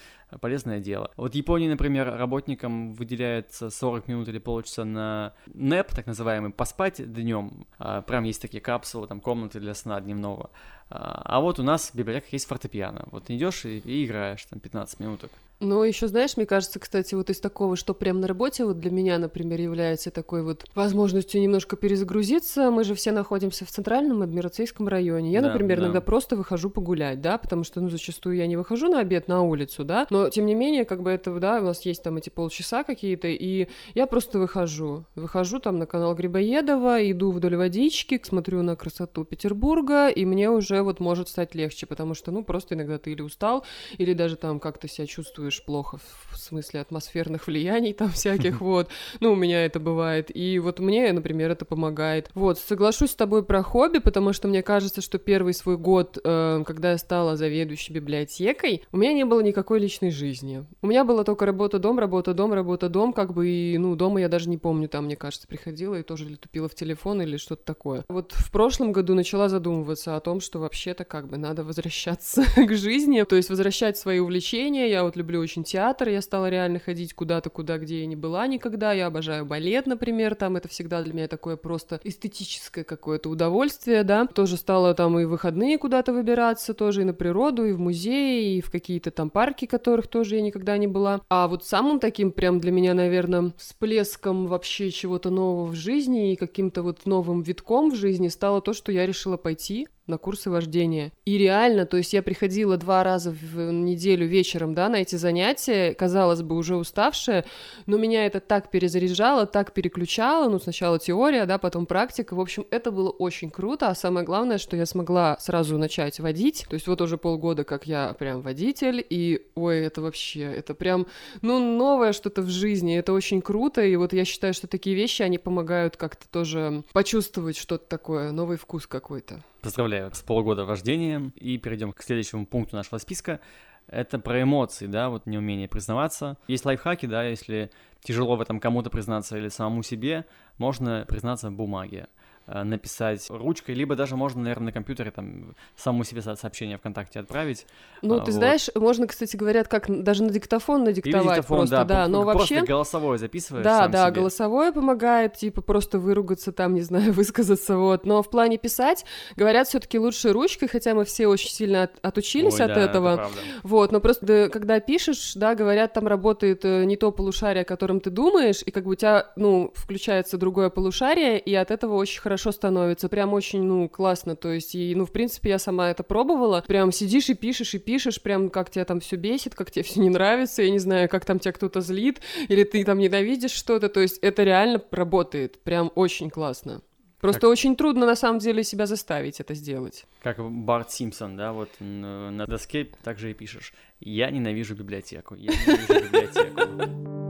[0.41, 1.11] полезное дело.
[1.17, 7.65] Вот Японии, например, работникам выделяется 40 минут или полчаса на НЭП, так называемый, поспать днем.
[7.77, 10.49] А, прям есть такие капсулы, там комнаты для сна дневного.
[10.89, 13.07] А, а вот у нас в библиотеках есть фортепиано.
[13.11, 15.31] Вот идешь и, и играешь там 15 минуток.
[15.63, 18.91] Ну, еще знаешь, мне кажется, кстати, вот из такого, что прям на работе вот для
[18.91, 22.69] меня, например, является такой вот возможностью немножко перезагрузиться.
[22.69, 25.31] Мы же все находимся в центральном адмирацейском районе.
[25.31, 25.83] Я, Да, например, да.
[25.85, 29.41] иногда просто выхожу погулять, да, потому что, ну, зачастую я не выхожу на обед на
[29.41, 32.29] улицу, да, но тем не менее, как бы это, да, у нас есть там эти
[32.29, 35.05] полчаса какие-то, и я просто выхожу.
[35.15, 40.81] Выхожу там на канал Грибоедова, иду вдоль водички, смотрю на красоту Петербурга, и мне уже
[40.81, 43.63] вот может стать легче, потому что, ну, просто иногда ты или устал,
[43.97, 45.99] или даже там как-то себя чувствуешь плохо
[46.31, 48.89] в смысле атмосферных влияний там всяких, вот.
[49.19, 50.35] Ну, у меня это бывает.
[50.35, 52.29] И вот мне, например, это помогает.
[52.33, 56.63] Вот, соглашусь с тобой про хобби, потому что мне кажется, что первый свой год, э,
[56.65, 60.65] когда я стала заведующей библиотекой, у меня не было никакой личной жизни.
[60.81, 64.57] У меня была только работа-дом, работа-дом, работа-дом, как бы, и, ну, дома я даже не
[64.57, 68.05] помню, там, мне кажется, приходила и тоже или тупила в телефон или что-то такое.
[68.07, 72.73] Вот в прошлом году начала задумываться о том, что вообще-то как бы надо возвращаться к
[72.73, 74.89] жизни, то есть возвращать свои увлечения.
[74.89, 78.47] Я вот люблю очень театр, я стала реально ходить куда-то, куда, где я не была
[78.47, 78.93] никогда.
[78.93, 84.25] Я обожаю балет, например, там это всегда для меня такое просто эстетическое какое-то удовольствие, да.
[84.25, 88.61] Тоже стала там и выходные куда-то выбираться, тоже и на природу, и в музеи, и
[88.61, 91.21] в какие-то там парки, которых тоже я никогда не была.
[91.29, 96.35] А вот самым таким прям для меня, наверное, всплеском вообще чего-то нового в жизни и
[96.35, 101.11] каким-то вот новым витком в жизни стало то, что я решила пойти на курсы вождения.
[101.25, 105.93] И реально, то есть я приходила два раза в неделю вечером, да, на эти занятия,
[105.93, 107.45] казалось бы, уже уставшая,
[107.85, 112.65] но меня это так перезаряжало, так переключало, ну, сначала теория, да, потом практика, в общем,
[112.69, 116.87] это было очень круто, а самое главное, что я смогла сразу начать водить, то есть
[116.87, 121.07] вот уже полгода, как я прям водитель, и, ой, это вообще, это прям,
[121.41, 125.21] ну, новое что-то в жизни, это очень круто, и вот я считаю, что такие вещи,
[125.21, 129.41] они помогают как-то тоже почувствовать что-то такое, новый вкус какой-то.
[129.63, 131.31] Поздравляю с полгода вождения.
[131.35, 133.39] И перейдем к следующему пункту нашего списка.
[133.87, 136.37] Это про эмоции, да, вот неумение признаваться.
[136.47, 137.71] Есть лайфхаки, да, если
[138.01, 140.25] тяжело в этом кому-то признаться или самому себе,
[140.57, 142.07] можно признаться в бумаге
[142.47, 147.65] написать ручкой, либо даже можно, наверное, на компьютере там самому себе со- сообщение ВКонтакте отправить.
[148.01, 148.37] Ну, А, ты вот.
[148.37, 152.23] знаешь, можно, кстати, говорят, как даже на диктофон Или надиктовать диктофон, просто, да, да, но
[152.23, 152.67] просто вообще...
[152.67, 154.19] голосовое записываешь Да, да, себе.
[154.19, 158.05] голосовое помогает, типа просто выругаться там, не знаю, высказаться, вот.
[158.05, 159.05] Но в плане писать,
[159.37, 162.89] говорят, все-таки лучше ручкой, хотя мы все очень сильно от- отучились Ой, от да, это
[162.91, 163.15] этого.
[163.15, 163.37] правда.
[163.63, 167.65] Вот, но просто да, когда пишешь, да, говорят, там работает э, не то полушарие, о
[167.65, 171.95] котором ты думаешь, и как бы у тебя, ну, включается другое полушарие, и от этого
[171.95, 175.89] очень хорошо становится, прям очень, ну, классно, то есть, и, ну, в принципе, я сама
[175.89, 179.71] это пробовала, прям сидишь и пишешь, и пишешь, прям как тебя там все бесит, как
[179.71, 182.97] тебе все не нравится, я не знаю, как там тебя кто-то злит, или ты там
[182.99, 186.81] ненавидишь что-то, то есть это реально работает, прям очень классно.
[187.19, 190.05] Просто Как- очень трудно, на самом деле, себя заставить это сделать.
[190.21, 193.73] Как Барт Симпсон, да, вот на доске также и пишешь.
[194.01, 195.33] Я ненавижу библиотеку.
[195.35, 197.13] Я ненавижу библиотеку.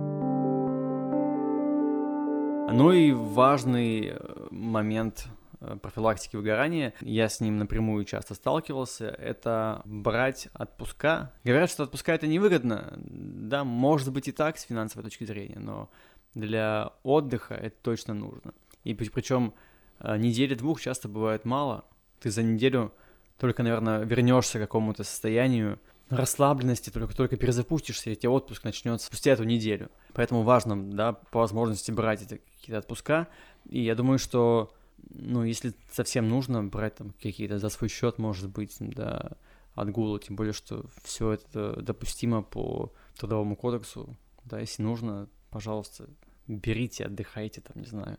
[2.71, 4.42] Ну и важный э,
[4.73, 5.27] момент
[5.62, 11.31] э, профилактики выгорания, я с ним напрямую часто сталкивался, это брать отпуска.
[11.45, 15.89] Говорят, что отпуска это невыгодно, да, может быть и так с финансовой точки зрения, но
[16.33, 18.53] для отдыха это точно нужно.
[18.83, 19.53] И причем
[20.01, 21.86] недели двух часто бывает мало.
[22.19, 22.91] Ты за неделю
[23.38, 29.31] только, наверное, вернешься к какому-то состоянию расслабленности, только, только перезапустишься, и тебе отпуск начнется спустя
[29.31, 29.89] эту неделю.
[30.13, 33.28] Поэтому важно, да, по возможности брать эти какие-то отпуска.
[33.65, 34.73] И я думаю, что,
[35.10, 39.32] ну, если совсем нужно брать там какие-то за свой счет, может быть, да,
[39.73, 46.10] отгулы, тем более, что все это допустимо по трудовому кодексу, да, если нужно, пожалуйста,
[46.47, 48.17] берите, отдыхайте, там, не знаю,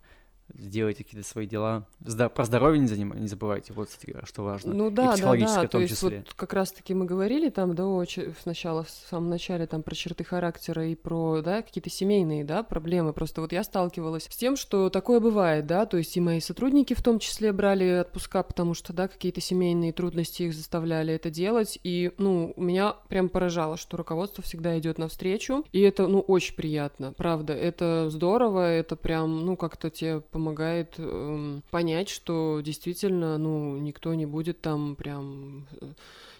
[0.53, 1.87] сделайте какие-то свои дела.
[2.05, 3.15] Зда- про здоровье не, заним...
[3.19, 3.89] не забывайте, вот,
[4.25, 4.75] что важно.
[4.75, 5.69] Ну И да, да, психологическое да.
[5.69, 6.19] в том То есть числе.
[6.19, 10.25] вот как раз-таки мы говорили там, да, очень сначала, в самом начале там про черты
[10.25, 13.13] характера и про, да, какие-то семейные, да, проблемы.
[13.13, 16.95] Просто вот я сталкивалась с тем, что такое бывает, да, то есть и мои сотрудники
[16.95, 21.79] в том числе брали отпуска, потому что, да, какие-то семейные трудности их заставляли это делать.
[21.85, 25.65] И, ну, меня прям поражало, что руководство всегда идет навстречу.
[25.73, 27.53] И это, ну, очень приятно, правда.
[27.53, 34.27] Это здорово, это прям, ну, как-то тебе помогает эм, понять, что действительно, ну, никто не
[34.27, 35.87] будет там прям э,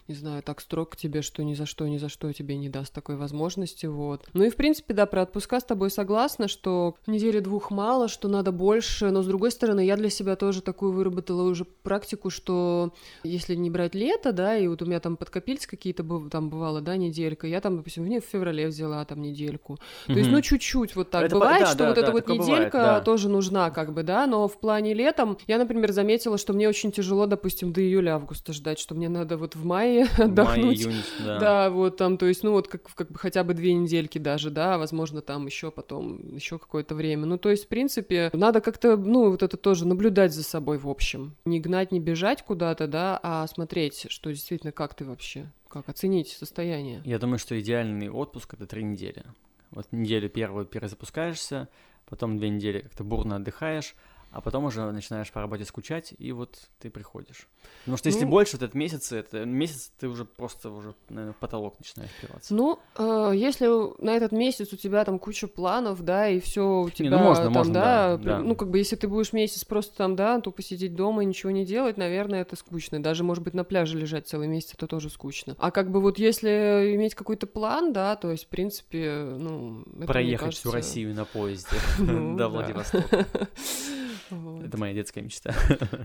[0.07, 2.69] не знаю, так строг к тебе, что ни за что, ни за что тебе не
[2.69, 4.27] даст такой возможности, вот.
[4.33, 8.27] Ну и, в принципе, да, про отпуска с тобой согласна, что недели двух мало, что
[8.27, 12.93] надо больше, но, с другой стороны, я для себя тоже такую выработала уже практику, что
[13.23, 16.97] если не брать лето, да, и вот у меня там подкопились какие-то, там бывало, да,
[16.97, 19.79] неделька, я там, допустим, в феврале взяла там недельку.
[20.05, 21.65] То есть, ну, чуть-чуть вот так это бывает, по...
[21.65, 23.01] да, что да, вот да, эта вот неделька бывает, да.
[23.01, 26.91] тоже нужна, как бы, да, но в плане летом я, например, заметила, что мне очень
[26.91, 30.85] тяжело, допустим, до июля-августа ждать, что мне надо вот в мае отдохнуть.
[30.85, 31.39] Май, июнь, да.
[31.39, 34.49] да, вот там, то есть, ну, вот как, как бы хотя бы две недельки даже,
[34.49, 37.25] да, возможно, там еще потом, еще какое-то время.
[37.25, 40.89] Ну, то есть, в принципе, надо как-то, ну, вот это тоже наблюдать за собой в
[40.89, 41.35] общем.
[41.45, 46.29] Не гнать, не бежать куда-то, да, а смотреть, что действительно, как ты вообще, как оценить
[46.29, 47.01] состояние.
[47.05, 49.23] Я думаю, что идеальный отпуск— это три недели.
[49.71, 51.67] Вот неделю первую перезапускаешься,
[52.05, 53.95] потом две недели как-то бурно отдыхаешь,
[54.35, 57.47] а потом уже начинаешь по работе скучать, и вот ты приходишь.
[57.79, 61.31] Потому что если ну, больше, то это месяцы, это месяц ты уже просто уже, наверное,
[61.31, 62.53] в потолок начинаешь впиваться.
[62.53, 63.67] Ну, э, если
[64.03, 67.23] на этот месяц у тебя там куча планов, да, и все у тебя Не, ну,
[67.23, 70.41] можно, там, можно, да, да, ну, как бы, если ты будешь месяц просто там, да,
[70.41, 73.01] то посидеть дома и ничего не делать, наверное, это скучно.
[73.01, 75.55] Даже, может быть, на пляже лежать целый месяц, это тоже скучно.
[75.59, 79.85] А как бы вот если иметь какой-то план, да, то есть, в принципе, ну...
[79.95, 80.59] Это, Проехать кажется...
[80.59, 83.25] всю Россию на поезде ну до Владивостока.
[84.29, 84.63] Вот.
[84.65, 85.53] Это моя детская мечта.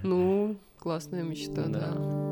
[0.02, 1.92] Ну, классная мечта, да.
[1.92, 2.30] да.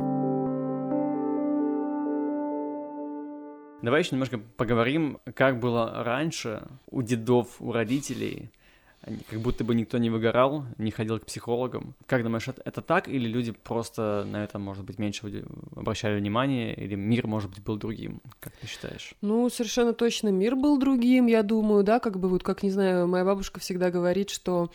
[3.81, 8.51] Давай еще немножко поговорим, как было раньше у дедов, у родителей,
[9.31, 11.95] как будто бы никто не выгорал, не ходил к психологам.
[12.07, 15.45] Как думаешь, это, так, или люди просто на это, может быть, меньше
[15.77, 18.21] обращали внимание, или мир, может быть, был другим?
[18.41, 19.15] Как ты считаешь?
[19.21, 23.07] Ну, совершенно точно мир был другим, я думаю, да, как бы вот, как, не знаю,
[23.07, 24.71] моя бабушка всегда говорит, что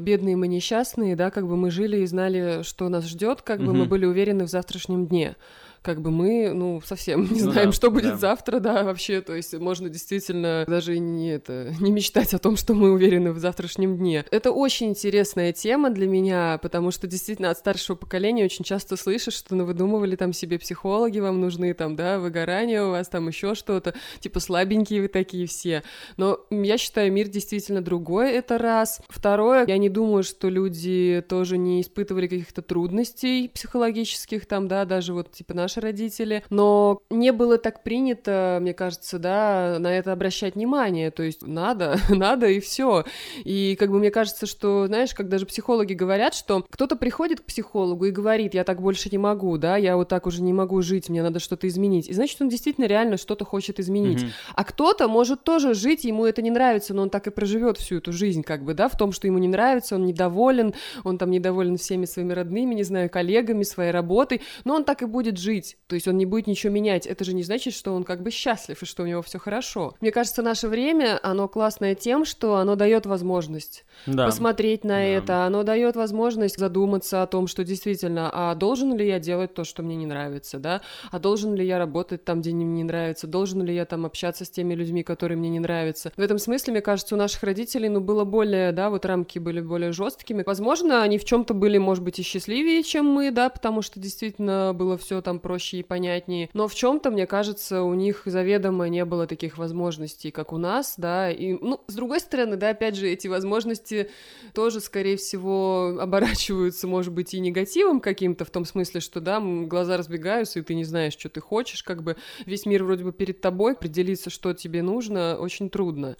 [0.00, 3.72] бедные мы несчастные, да, как бы мы жили и знали, что нас ждет, как бы
[3.72, 5.36] мы были уверены в завтрашнем дне
[5.82, 8.16] как бы мы, ну, совсем не ну, знаем, да, что будет да.
[8.16, 12.74] завтра, да, вообще, то есть можно действительно даже не, это, не мечтать о том, что
[12.74, 14.24] мы уверены в завтрашнем дне.
[14.30, 19.34] Это очень интересная тема для меня, потому что действительно от старшего поколения очень часто слышишь,
[19.34, 23.54] что ну, выдумывали там себе психологи, вам нужны там, да, выгорания у вас, там еще
[23.54, 25.82] что-то, типа слабенькие вы такие все.
[26.16, 29.00] Но я считаю, мир действительно другой, это раз.
[29.08, 35.14] Второе, я не думаю, что люди тоже не испытывали каких-то трудностей психологических, там, да, даже
[35.14, 40.12] вот типа наш наши родители, но не было так принято, мне кажется, да, на это
[40.12, 43.04] обращать внимание, то есть надо, надо и все.
[43.44, 47.44] И как бы мне кажется, что, знаешь, как даже психологи говорят, что кто-то приходит к
[47.44, 50.82] психологу и говорит, я так больше не могу, да, я вот так уже не могу
[50.82, 52.08] жить, мне надо что-то изменить.
[52.08, 54.22] И значит, он действительно реально что-то хочет изменить.
[54.22, 54.54] Mm-hmm.
[54.56, 57.98] А кто-то может тоже жить, ему это не нравится, но он так и проживет всю
[57.98, 61.30] эту жизнь, как бы, да, в том, что ему не нравится, он недоволен, он там
[61.30, 65.59] недоволен всеми своими родными, не знаю, коллегами, своей работой, но он так и будет жить
[65.60, 65.76] жить.
[65.86, 67.06] То есть он не будет ничего менять.
[67.06, 69.94] Это же не значит, что он как бы счастлив и что у него все хорошо.
[70.00, 74.26] Мне кажется, наше время, оно классное тем, что оно дает возможность да.
[74.26, 75.02] посмотреть на да.
[75.02, 79.64] это, оно дает возможность задуматься о том, что действительно, а должен ли я делать то,
[79.64, 80.80] что мне не нравится, да?
[81.10, 83.26] А должен ли я работать там, где мне не нравится?
[83.26, 86.12] Должен ли я там общаться с теми людьми, которые мне не нравятся?
[86.16, 89.60] В этом смысле, мне кажется, у наших родителей, ну, было более, да, вот рамки были
[89.60, 90.42] более жесткими.
[90.46, 94.72] Возможно, они в чем-то были, может быть, и счастливее, чем мы, да, потому что действительно
[94.74, 96.48] было все там проще и понятнее.
[96.52, 100.94] Но в чем-то, мне кажется, у них заведомо не было таких возможностей, как у нас,
[100.96, 101.28] да.
[101.28, 104.10] И, ну, с другой стороны, да, опять же, эти возможности
[104.54, 109.96] тоже, скорее всего, оборачиваются, может быть, и негативом каким-то, в том смысле, что, да, глаза
[109.96, 113.40] разбегаются, и ты не знаешь, что ты хочешь, как бы весь мир вроде бы перед
[113.40, 116.16] тобой, определиться, что тебе нужно, очень трудно.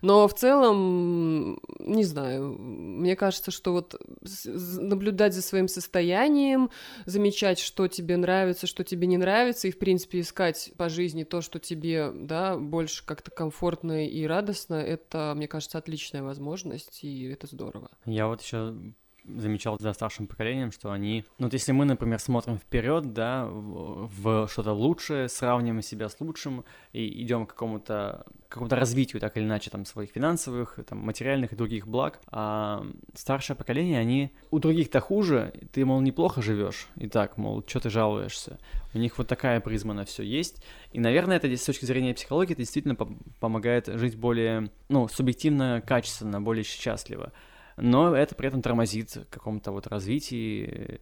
[0.00, 3.94] Но в целом, не знаю, мне кажется, что вот
[4.44, 6.68] наблюдать за своим состоянием,
[7.06, 11.42] замечать, что тебе нравится, что тебе не нравится, и, в принципе, искать по жизни то,
[11.42, 17.46] что тебе, да, больше как-то комфортно и радостно, это, мне кажется, отличная возможность, и это
[17.46, 17.90] здорово.
[18.06, 18.74] Я вот еще
[19.24, 21.24] замечал за старшим поколением, что они...
[21.38, 26.20] Ну, вот если мы, например, смотрим вперед, да, в, в что-то лучшее, сравниваем себя с
[26.20, 31.52] лучшим и идем к какому-то какому-то развитию, так или иначе, там, своих финансовых, там, материальных
[31.52, 37.08] и других благ, а старшее поколение, они у других-то хуже, ты, мол, неплохо живешь, и
[37.08, 38.58] так, мол, что ты жалуешься.
[38.92, 42.52] У них вот такая призма на все есть, и, наверное, это с точки зрения психологии
[42.52, 42.94] это действительно
[43.40, 47.32] помогает жить более, ну, субъективно, качественно, более счастливо
[47.76, 51.00] но это при этом тормозит каком-то вот развитии,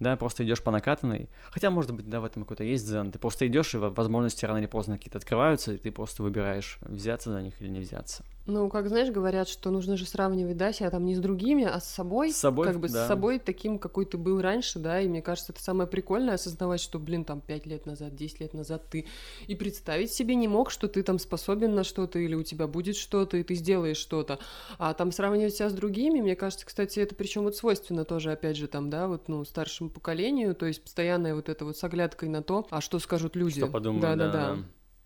[0.00, 1.28] да, просто идешь по накатанной.
[1.50, 3.12] Хотя, может быть, да, в этом какой-то есть дзен.
[3.12, 7.32] Ты просто идешь, и возможности рано или поздно какие-то открываются, и ты просто выбираешь, взяться
[7.32, 8.24] за них или не взяться.
[8.44, 11.78] Ну, как знаешь, говорят, что нужно же сравнивать, да, себя там не с другими, а
[11.80, 12.32] с собой.
[12.32, 13.04] С собой, Как бы да.
[13.04, 16.80] с собой таким, какой ты был раньше, да, и мне кажется, это самое прикольное, осознавать,
[16.80, 19.06] что, блин, там, 5 лет назад, 10 лет назад ты
[19.46, 22.96] и представить себе не мог, что ты там способен на что-то, или у тебя будет
[22.96, 24.40] что-то, и ты сделаешь что-то.
[24.78, 28.56] А там сравнивать себя с другими, мне кажется, кстати, это причем вот свойственно тоже, опять
[28.56, 32.28] же, там, да, вот, ну, старшему поколению, то есть постоянная вот эта вот с оглядкой
[32.28, 33.60] на то, а что скажут люди.
[33.60, 34.54] Что подумают, Да-да-да.
[34.56, 34.62] да.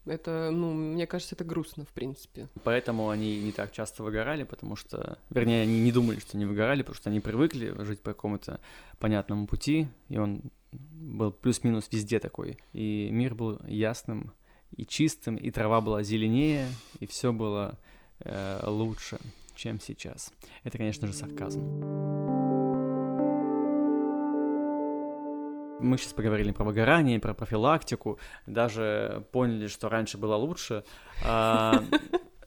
[0.07, 2.49] Это, ну, мне кажется, это грустно, в принципе.
[2.63, 6.83] Поэтому они не так часто выгорали, потому что, вернее, они не думали, что они выгорали,
[6.83, 8.61] потому что они привыкли жить по какому-то
[8.99, 10.43] понятному пути, и он
[10.73, 12.59] был плюс-минус везде такой.
[12.73, 14.33] И мир был ясным
[14.77, 16.69] и чистым, и трава была зеленее,
[17.01, 17.79] и все было
[18.21, 19.19] э, лучше,
[19.55, 20.33] чем сейчас.
[20.63, 22.46] Это, конечно же, сарказм.
[25.79, 30.85] Мы сейчас поговорили про выгорание, про профилактику, даже поняли, что раньше было лучше.
[31.23, 31.85] А,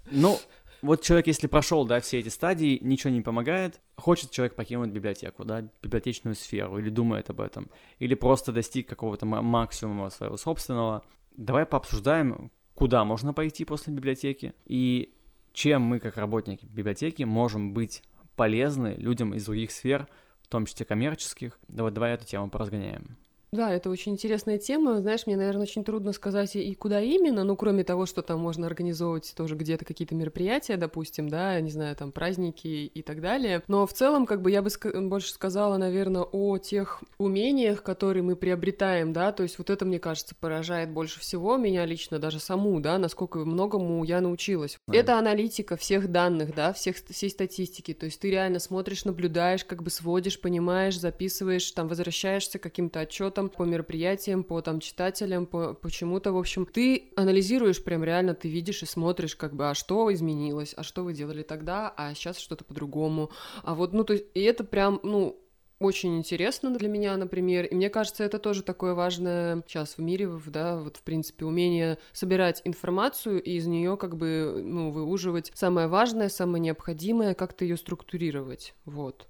[0.10, 0.40] ну,
[0.82, 5.46] вот человек, если прошел, да, все эти стадии, ничего не помогает, хочет человек покинуть библиотеку,
[5.46, 7.70] да, библиотечную сферу, или думает об этом,
[8.00, 11.04] или просто достиг какого-то ма- максимума своего собственного.
[11.38, 15.14] Давай пообсуждаем, куда можно пойти после библиотеки, и
[15.54, 18.02] чем мы, как работники библиотеки, можем быть
[18.36, 20.08] полезны людям из других сфер,
[20.50, 21.60] в том числе коммерческих.
[21.68, 23.18] Давай, давай эту тему поразгоняем.
[23.52, 25.02] Да, это очень интересная тема.
[25.02, 28.68] Знаешь, мне, наверное, очень трудно сказать и куда именно, ну, кроме того, что там можно
[28.68, 33.64] организовывать тоже где-то какие-то мероприятия, допустим, да, не знаю, там праздники и так далее.
[33.68, 34.70] Но в целом, как бы я бы
[35.02, 40.00] больше сказала, наверное, о тех умениях, которые мы приобретаем, да, то есть вот это, мне
[40.00, 44.78] кажется, поражает больше всего меня лично, даже саму, да, насколько многому я научилась.
[44.88, 44.98] Да.
[44.98, 49.82] Это аналитика всех данных, да, всех, всей статистики, то есть ты реально смотришь, наблюдаешь, как
[49.82, 55.74] бы сводишь, понимаешь, записываешь, там, возвращаешься к каким-то отчетам по мероприятиям, по там читателям, по
[55.74, 60.12] почему-то, в общем, ты анализируешь прям реально, ты видишь и смотришь, как бы, а что
[60.12, 63.30] изменилось, а что вы делали тогда, а сейчас что-то по-другому,
[63.64, 65.40] а вот, ну, то есть, и это прям, ну,
[65.80, 70.30] очень интересно для меня, например, и мне кажется, это тоже такое важное сейчас в мире,
[70.48, 75.88] да, вот в принципе умение собирать информацию и из нее как бы, ну, выуживать самое
[75.88, 79.28] важное, самое необходимое, как-то ее структурировать, вот.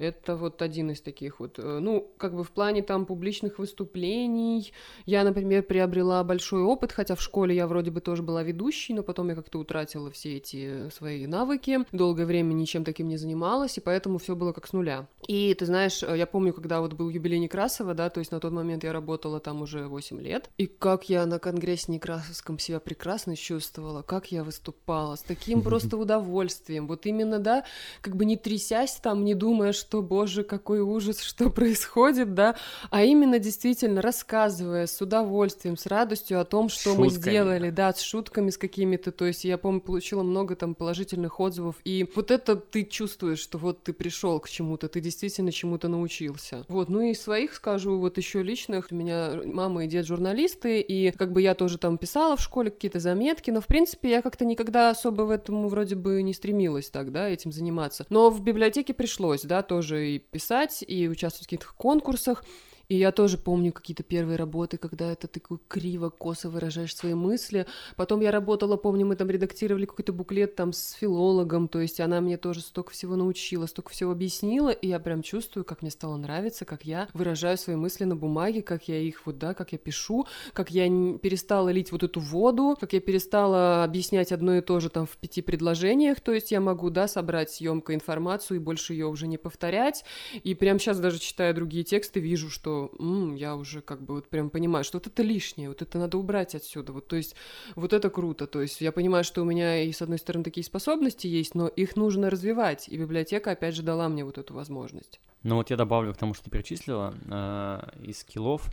[0.00, 4.72] Это вот один из таких вот, э, ну, как бы в плане там публичных выступлений.
[5.04, 9.02] Я, например, приобрела большой опыт, хотя в школе я вроде бы тоже была ведущей, но
[9.02, 11.80] потом я как-то утратила все эти свои навыки.
[11.92, 15.06] Долгое время ничем таким не занималась, и поэтому все было как с нуля.
[15.28, 18.40] И ты знаешь, э, я помню, когда вот был юбилей Некрасова, да, то есть на
[18.40, 22.80] тот момент я работала там уже 8 лет, и как я на конгрессе Некрасовском себя
[22.80, 26.86] прекрасно чувствовала, как я выступала, с таким просто удовольствием.
[26.86, 27.64] Вот именно, да,
[28.00, 32.56] как бы не трясясь там, не думая, что, боже, какой ужас, что происходит, да,
[32.90, 37.30] а именно действительно рассказывая с удовольствием, с радостью о том, что мы Шутками.
[37.30, 41.76] сделали, да, с шутками с какими-то, то есть я помню, получила много там положительных отзывов,
[41.84, 46.64] и вот это ты чувствуешь, что вот ты пришел к чему-то, ты действительно чему-то научился.
[46.68, 51.10] Вот, ну и своих скажу, вот еще личных, у меня мама и дед журналисты, и
[51.10, 54.44] как бы я тоже там писала в школе какие-то заметки, но в принципе я как-то
[54.44, 58.06] никогда особо в этому вроде бы не стремилась так, да, этим заниматься.
[58.10, 62.44] Но в библиотеке пришлось, да, тоже и писать, и участвовать в каких-то конкурсах,
[62.90, 67.66] и я тоже помню какие-то первые работы, когда это ты криво, косо выражаешь свои мысли.
[67.94, 72.20] Потом я работала, помню, мы там редактировали какой-то буклет там с филологом, то есть она
[72.20, 76.16] мне тоже столько всего научила, столько всего объяснила, и я прям чувствую, как мне стало
[76.16, 79.78] нравиться, как я выражаю свои мысли на бумаге, как я их вот, да, как я
[79.78, 80.88] пишу, как я
[81.18, 85.16] перестала лить вот эту воду, как я перестала объяснять одно и то же там в
[85.16, 89.38] пяти предложениях, то есть я могу, да, собрать емкую информацию и больше ее уже не
[89.38, 90.04] повторять,
[90.42, 94.28] и прям сейчас даже читая другие тексты, вижу, что м, я уже как бы вот
[94.28, 96.92] прям понимаю, что вот это лишнее, вот это надо убрать отсюда.
[96.92, 97.34] Вот, то есть
[97.76, 98.46] вот это круто.
[98.46, 101.68] То есть я понимаю, что у меня и с одной стороны такие способности есть, но
[101.68, 102.88] их нужно развивать.
[102.88, 105.20] И библиотека, опять же, дала мне вот эту возможность.
[105.42, 108.68] Ну вот я добавлю к тому, что ты перечислила, э, из скиллов.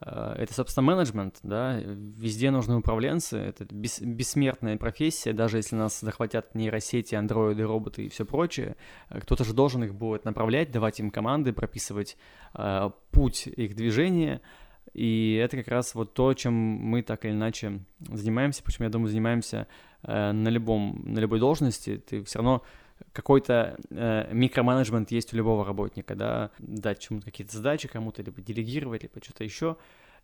[0.00, 6.00] Э, это, собственно, менеджмент, да, везде нужны управленцы, это бес- бессмертная профессия, даже если нас
[6.00, 8.76] захватят нейросети, андроиды, роботы и все прочее,
[9.10, 12.16] э, кто-то же должен их будет направлять, давать им команды, прописывать
[12.54, 14.40] э, путь их движения,
[14.94, 19.08] и это как раз вот то, чем мы так или иначе занимаемся, почему, я думаю,
[19.08, 19.66] занимаемся
[20.02, 22.62] э, на любом, на любой должности, ты все равно
[23.12, 29.02] какой-то э, микроменеджмент есть у любого работника, да, дать чему-то какие-то задачи кому-то, либо делегировать,
[29.02, 29.76] либо что-то еще.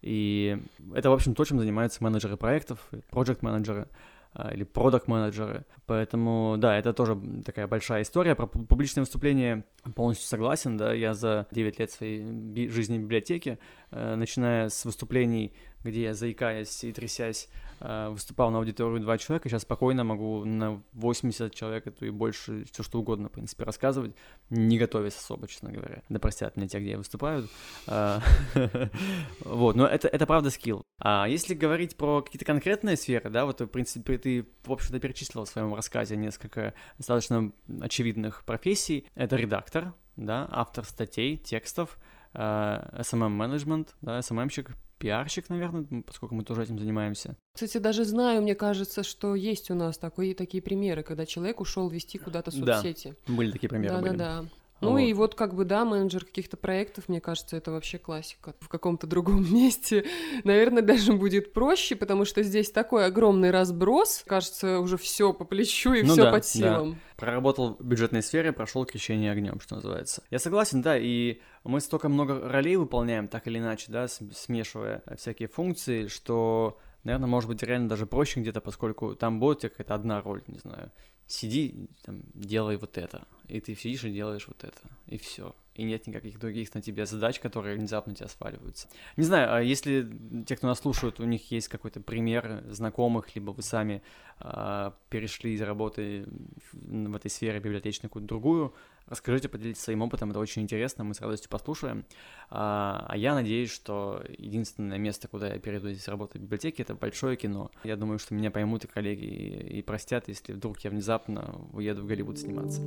[0.03, 0.59] И
[0.95, 3.89] это, в общем, то, чем занимаются менеджеры проектов, проект-менеджеры
[4.35, 5.65] э, или продакт-менеджеры.
[5.87, 8.35] Поэтому, да, это тоже такая большая история.
[8.35, 9.65] Про пу- публичное выступление
[9.95, 13.59] полностью согласен, да, я за 9 лет своей би- жизни в библиотеке,
[13.95, 15.53] начиная с выступлений
[15.85, 17.49] где я, заикаясь и трясясь,
[17.81, 22.65] э, выступал на аудиторию два человека, сейчас спокойно могу на 80 человек, это и больше,
[22.73, 24.15] все что угодно, в принципе, рассказывать,
[24.51, 26.03] не готовясь особо, честно говоря.
[26.09, 27.49] Да простят меня те, где я выступаю.
[27.87, 28.23] А,
[29.41, 30.83] вот, но это, это правда скилл.
[30.99, 35.45] А если говорить про какие-то конкретные сферы, да, вот, в принципе, ты, в общем-то, перечислил
[35.45, 39.07] в своем рассказе несколько достаточно очевидных профессий.
[39.15, 41.99] Это редактор, да, автор статей, текстов,
[42.35, 47.37] SMM-менеджмент, э, да, SMM-щик, пиарщик, наверное, поскольку мы тоже этим занимаемся.
[47.55, 51.89] Кстати, даже знаю, мне кажется, что есть у нас такой, такие примеры, когда человек ушел
[51.89, 53.15] вести куда-то соцсети.
[53.27, 53.95] Да, были такие примеры.
[53.95, 54.45] Да-да-да.
[54.85, 54.99] Ну вот.
[54.99, 58.55] и вот как бы, да, менеджер каких-то проектов, мне кажется, это вообще классика.
[58.61, 60.05] В каком-то другом месте,
[60.45, 64.25] наверное, даже будет проще, потому что здесь такой огромный разброс.
[64.27, 66.93] Кажется, уже все по плечу и ну все да, под силам.
[66.93, 66.99] Да.
[67.17, 70.23] Проработал в бюджетной сфере, прошел крещение огнем, что называется.
[70.31, 75.49] Я согласен, да, и мы столько много ролей выполняем, так или иначе, да, смешивая всякие
[75.49, 80.43] функции, что наверное, может быть, реально даже проще где-то, поскольку там будет какая-то одна роль,
[80.47, 80.91] не знаю,
[81.27, 85.55] сиди, там, делай вот это, и ты сидишь и делаешь вот это, и все.
[85.75, 88.89] И нет никаких других на тебе задач, которые внезапно тебя сваливаются.
[89.17, 90.09] Не знаю, а если
[90.47, 94.01] те, кто нас слушают, у них есть какой-то пример знакомых, либо вы сами
[94.39, 96.27] а, перешли из работы
[96.73, 98.75] в этой сфере библиотечной какую-то другую,
[99.07, 102.07] Расскажите, поделитесь своим опытом, это очень интересно, мы с радостью послушаем.
[102.49, 106.95] А, а я надеюсь, что единственное место, куда я перейду здесь работать в библиотеке, это
[106.95, 107.71] большое кино.
[107.85, 112.07] Я думаю, что меня поймут и коллеги, и, простят, если вдруг я внезапно уеду в
[112.07, 112.81] Голливуд сниматься.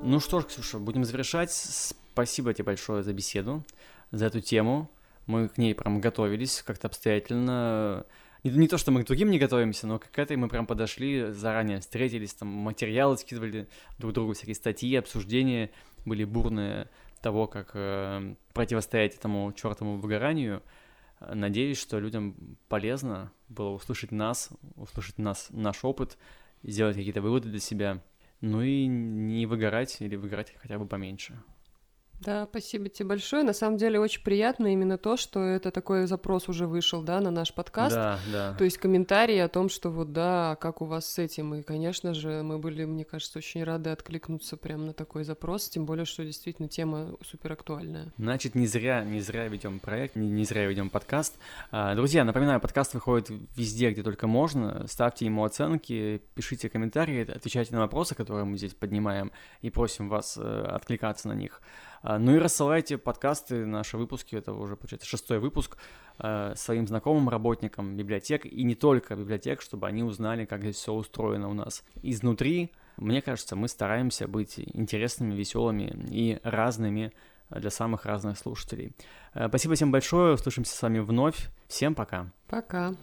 [0.00, 1.50] Ну что ж, Ксюша, будем завершать.
[1.50, 3.64] Спасибо тебе большое за беседу,
[4.10, 4.90] за эту тему.
[5.26, 8.06] Мы к ней прям готовились как-то обстоятельно
[8.50, 11.80] не, то, что мы к другим не готовимся, но к этой мы прям подошли, заранее
[11.80, 13.68] встретились, там материалы скидывали
[13.98, 15.70] друг другу, всякие статьи, обсуждения
[16.04, 16.88] были бурные
[17.20, 20.62] того, как э, противостоять этому чертовому выгоранию.
[21.20, 26.16] Надеюсь, что людям полезно было услышать нас, услышать нас, наш опыт,
[26.62, 28.02] сделать какие-то выводы для себя,
[28.40, 31.42] ну и не выгорать или выгорать хотя бы поменьше.
[32.20, 33.44] Да, спасибо тебе большое.
[33.44, 37.30] На самом деле очень приятно именно то, что это такой запрос уже вышел, да, на
[37.30, 37.94] наш подкаст.
[37.94, 38.54] Да, да.
[38.54, 41.54] То есть комментарии о том, что вот да, как у вас с этим.
[41.54, 45.86] И, конечно же, мы были, мне кажется, очень рады откликнуться прямо на такой запрос, тем
[45.86, 48.12] более, что действительно тема супер актуальная.
[48.18, 51.38] Значит, не зря, не зря ведем проект, не, не зря ведем подкаст.
[51.70, 54.86] А, друзья, напоминаю, подкаст выходит везде, где только можно.
[54.88, 59.30] Ставьте ему оценки, пишите комментарии, отвечайте на вопросы, которые мы здесь поднимаем,
[59.62, 61.62] и просим вас э, откликаться на них.
[62.02, 65.76] А, ну и рассылайте подкасты, наши выпуски, это уже, получается, шестой выпуск,
[66.18, 70.92] а, своим знакомым работникам библиотек, и не только библиотек, чтобы они узнали, как здесь все
[70.92, 72.72] устроено у нас изнутри.
[72.96, 77.12] Мне кажется, мы стараемся быть интересными, веселыми и разными
[77.50, 78.92] для самых разных слушателей.
[79.32, 81.48] А, спасибо всем большое, услышимся с вами вновь.
[81.68, 82.30] Всем пока.
[82.48, 82.94] Пока.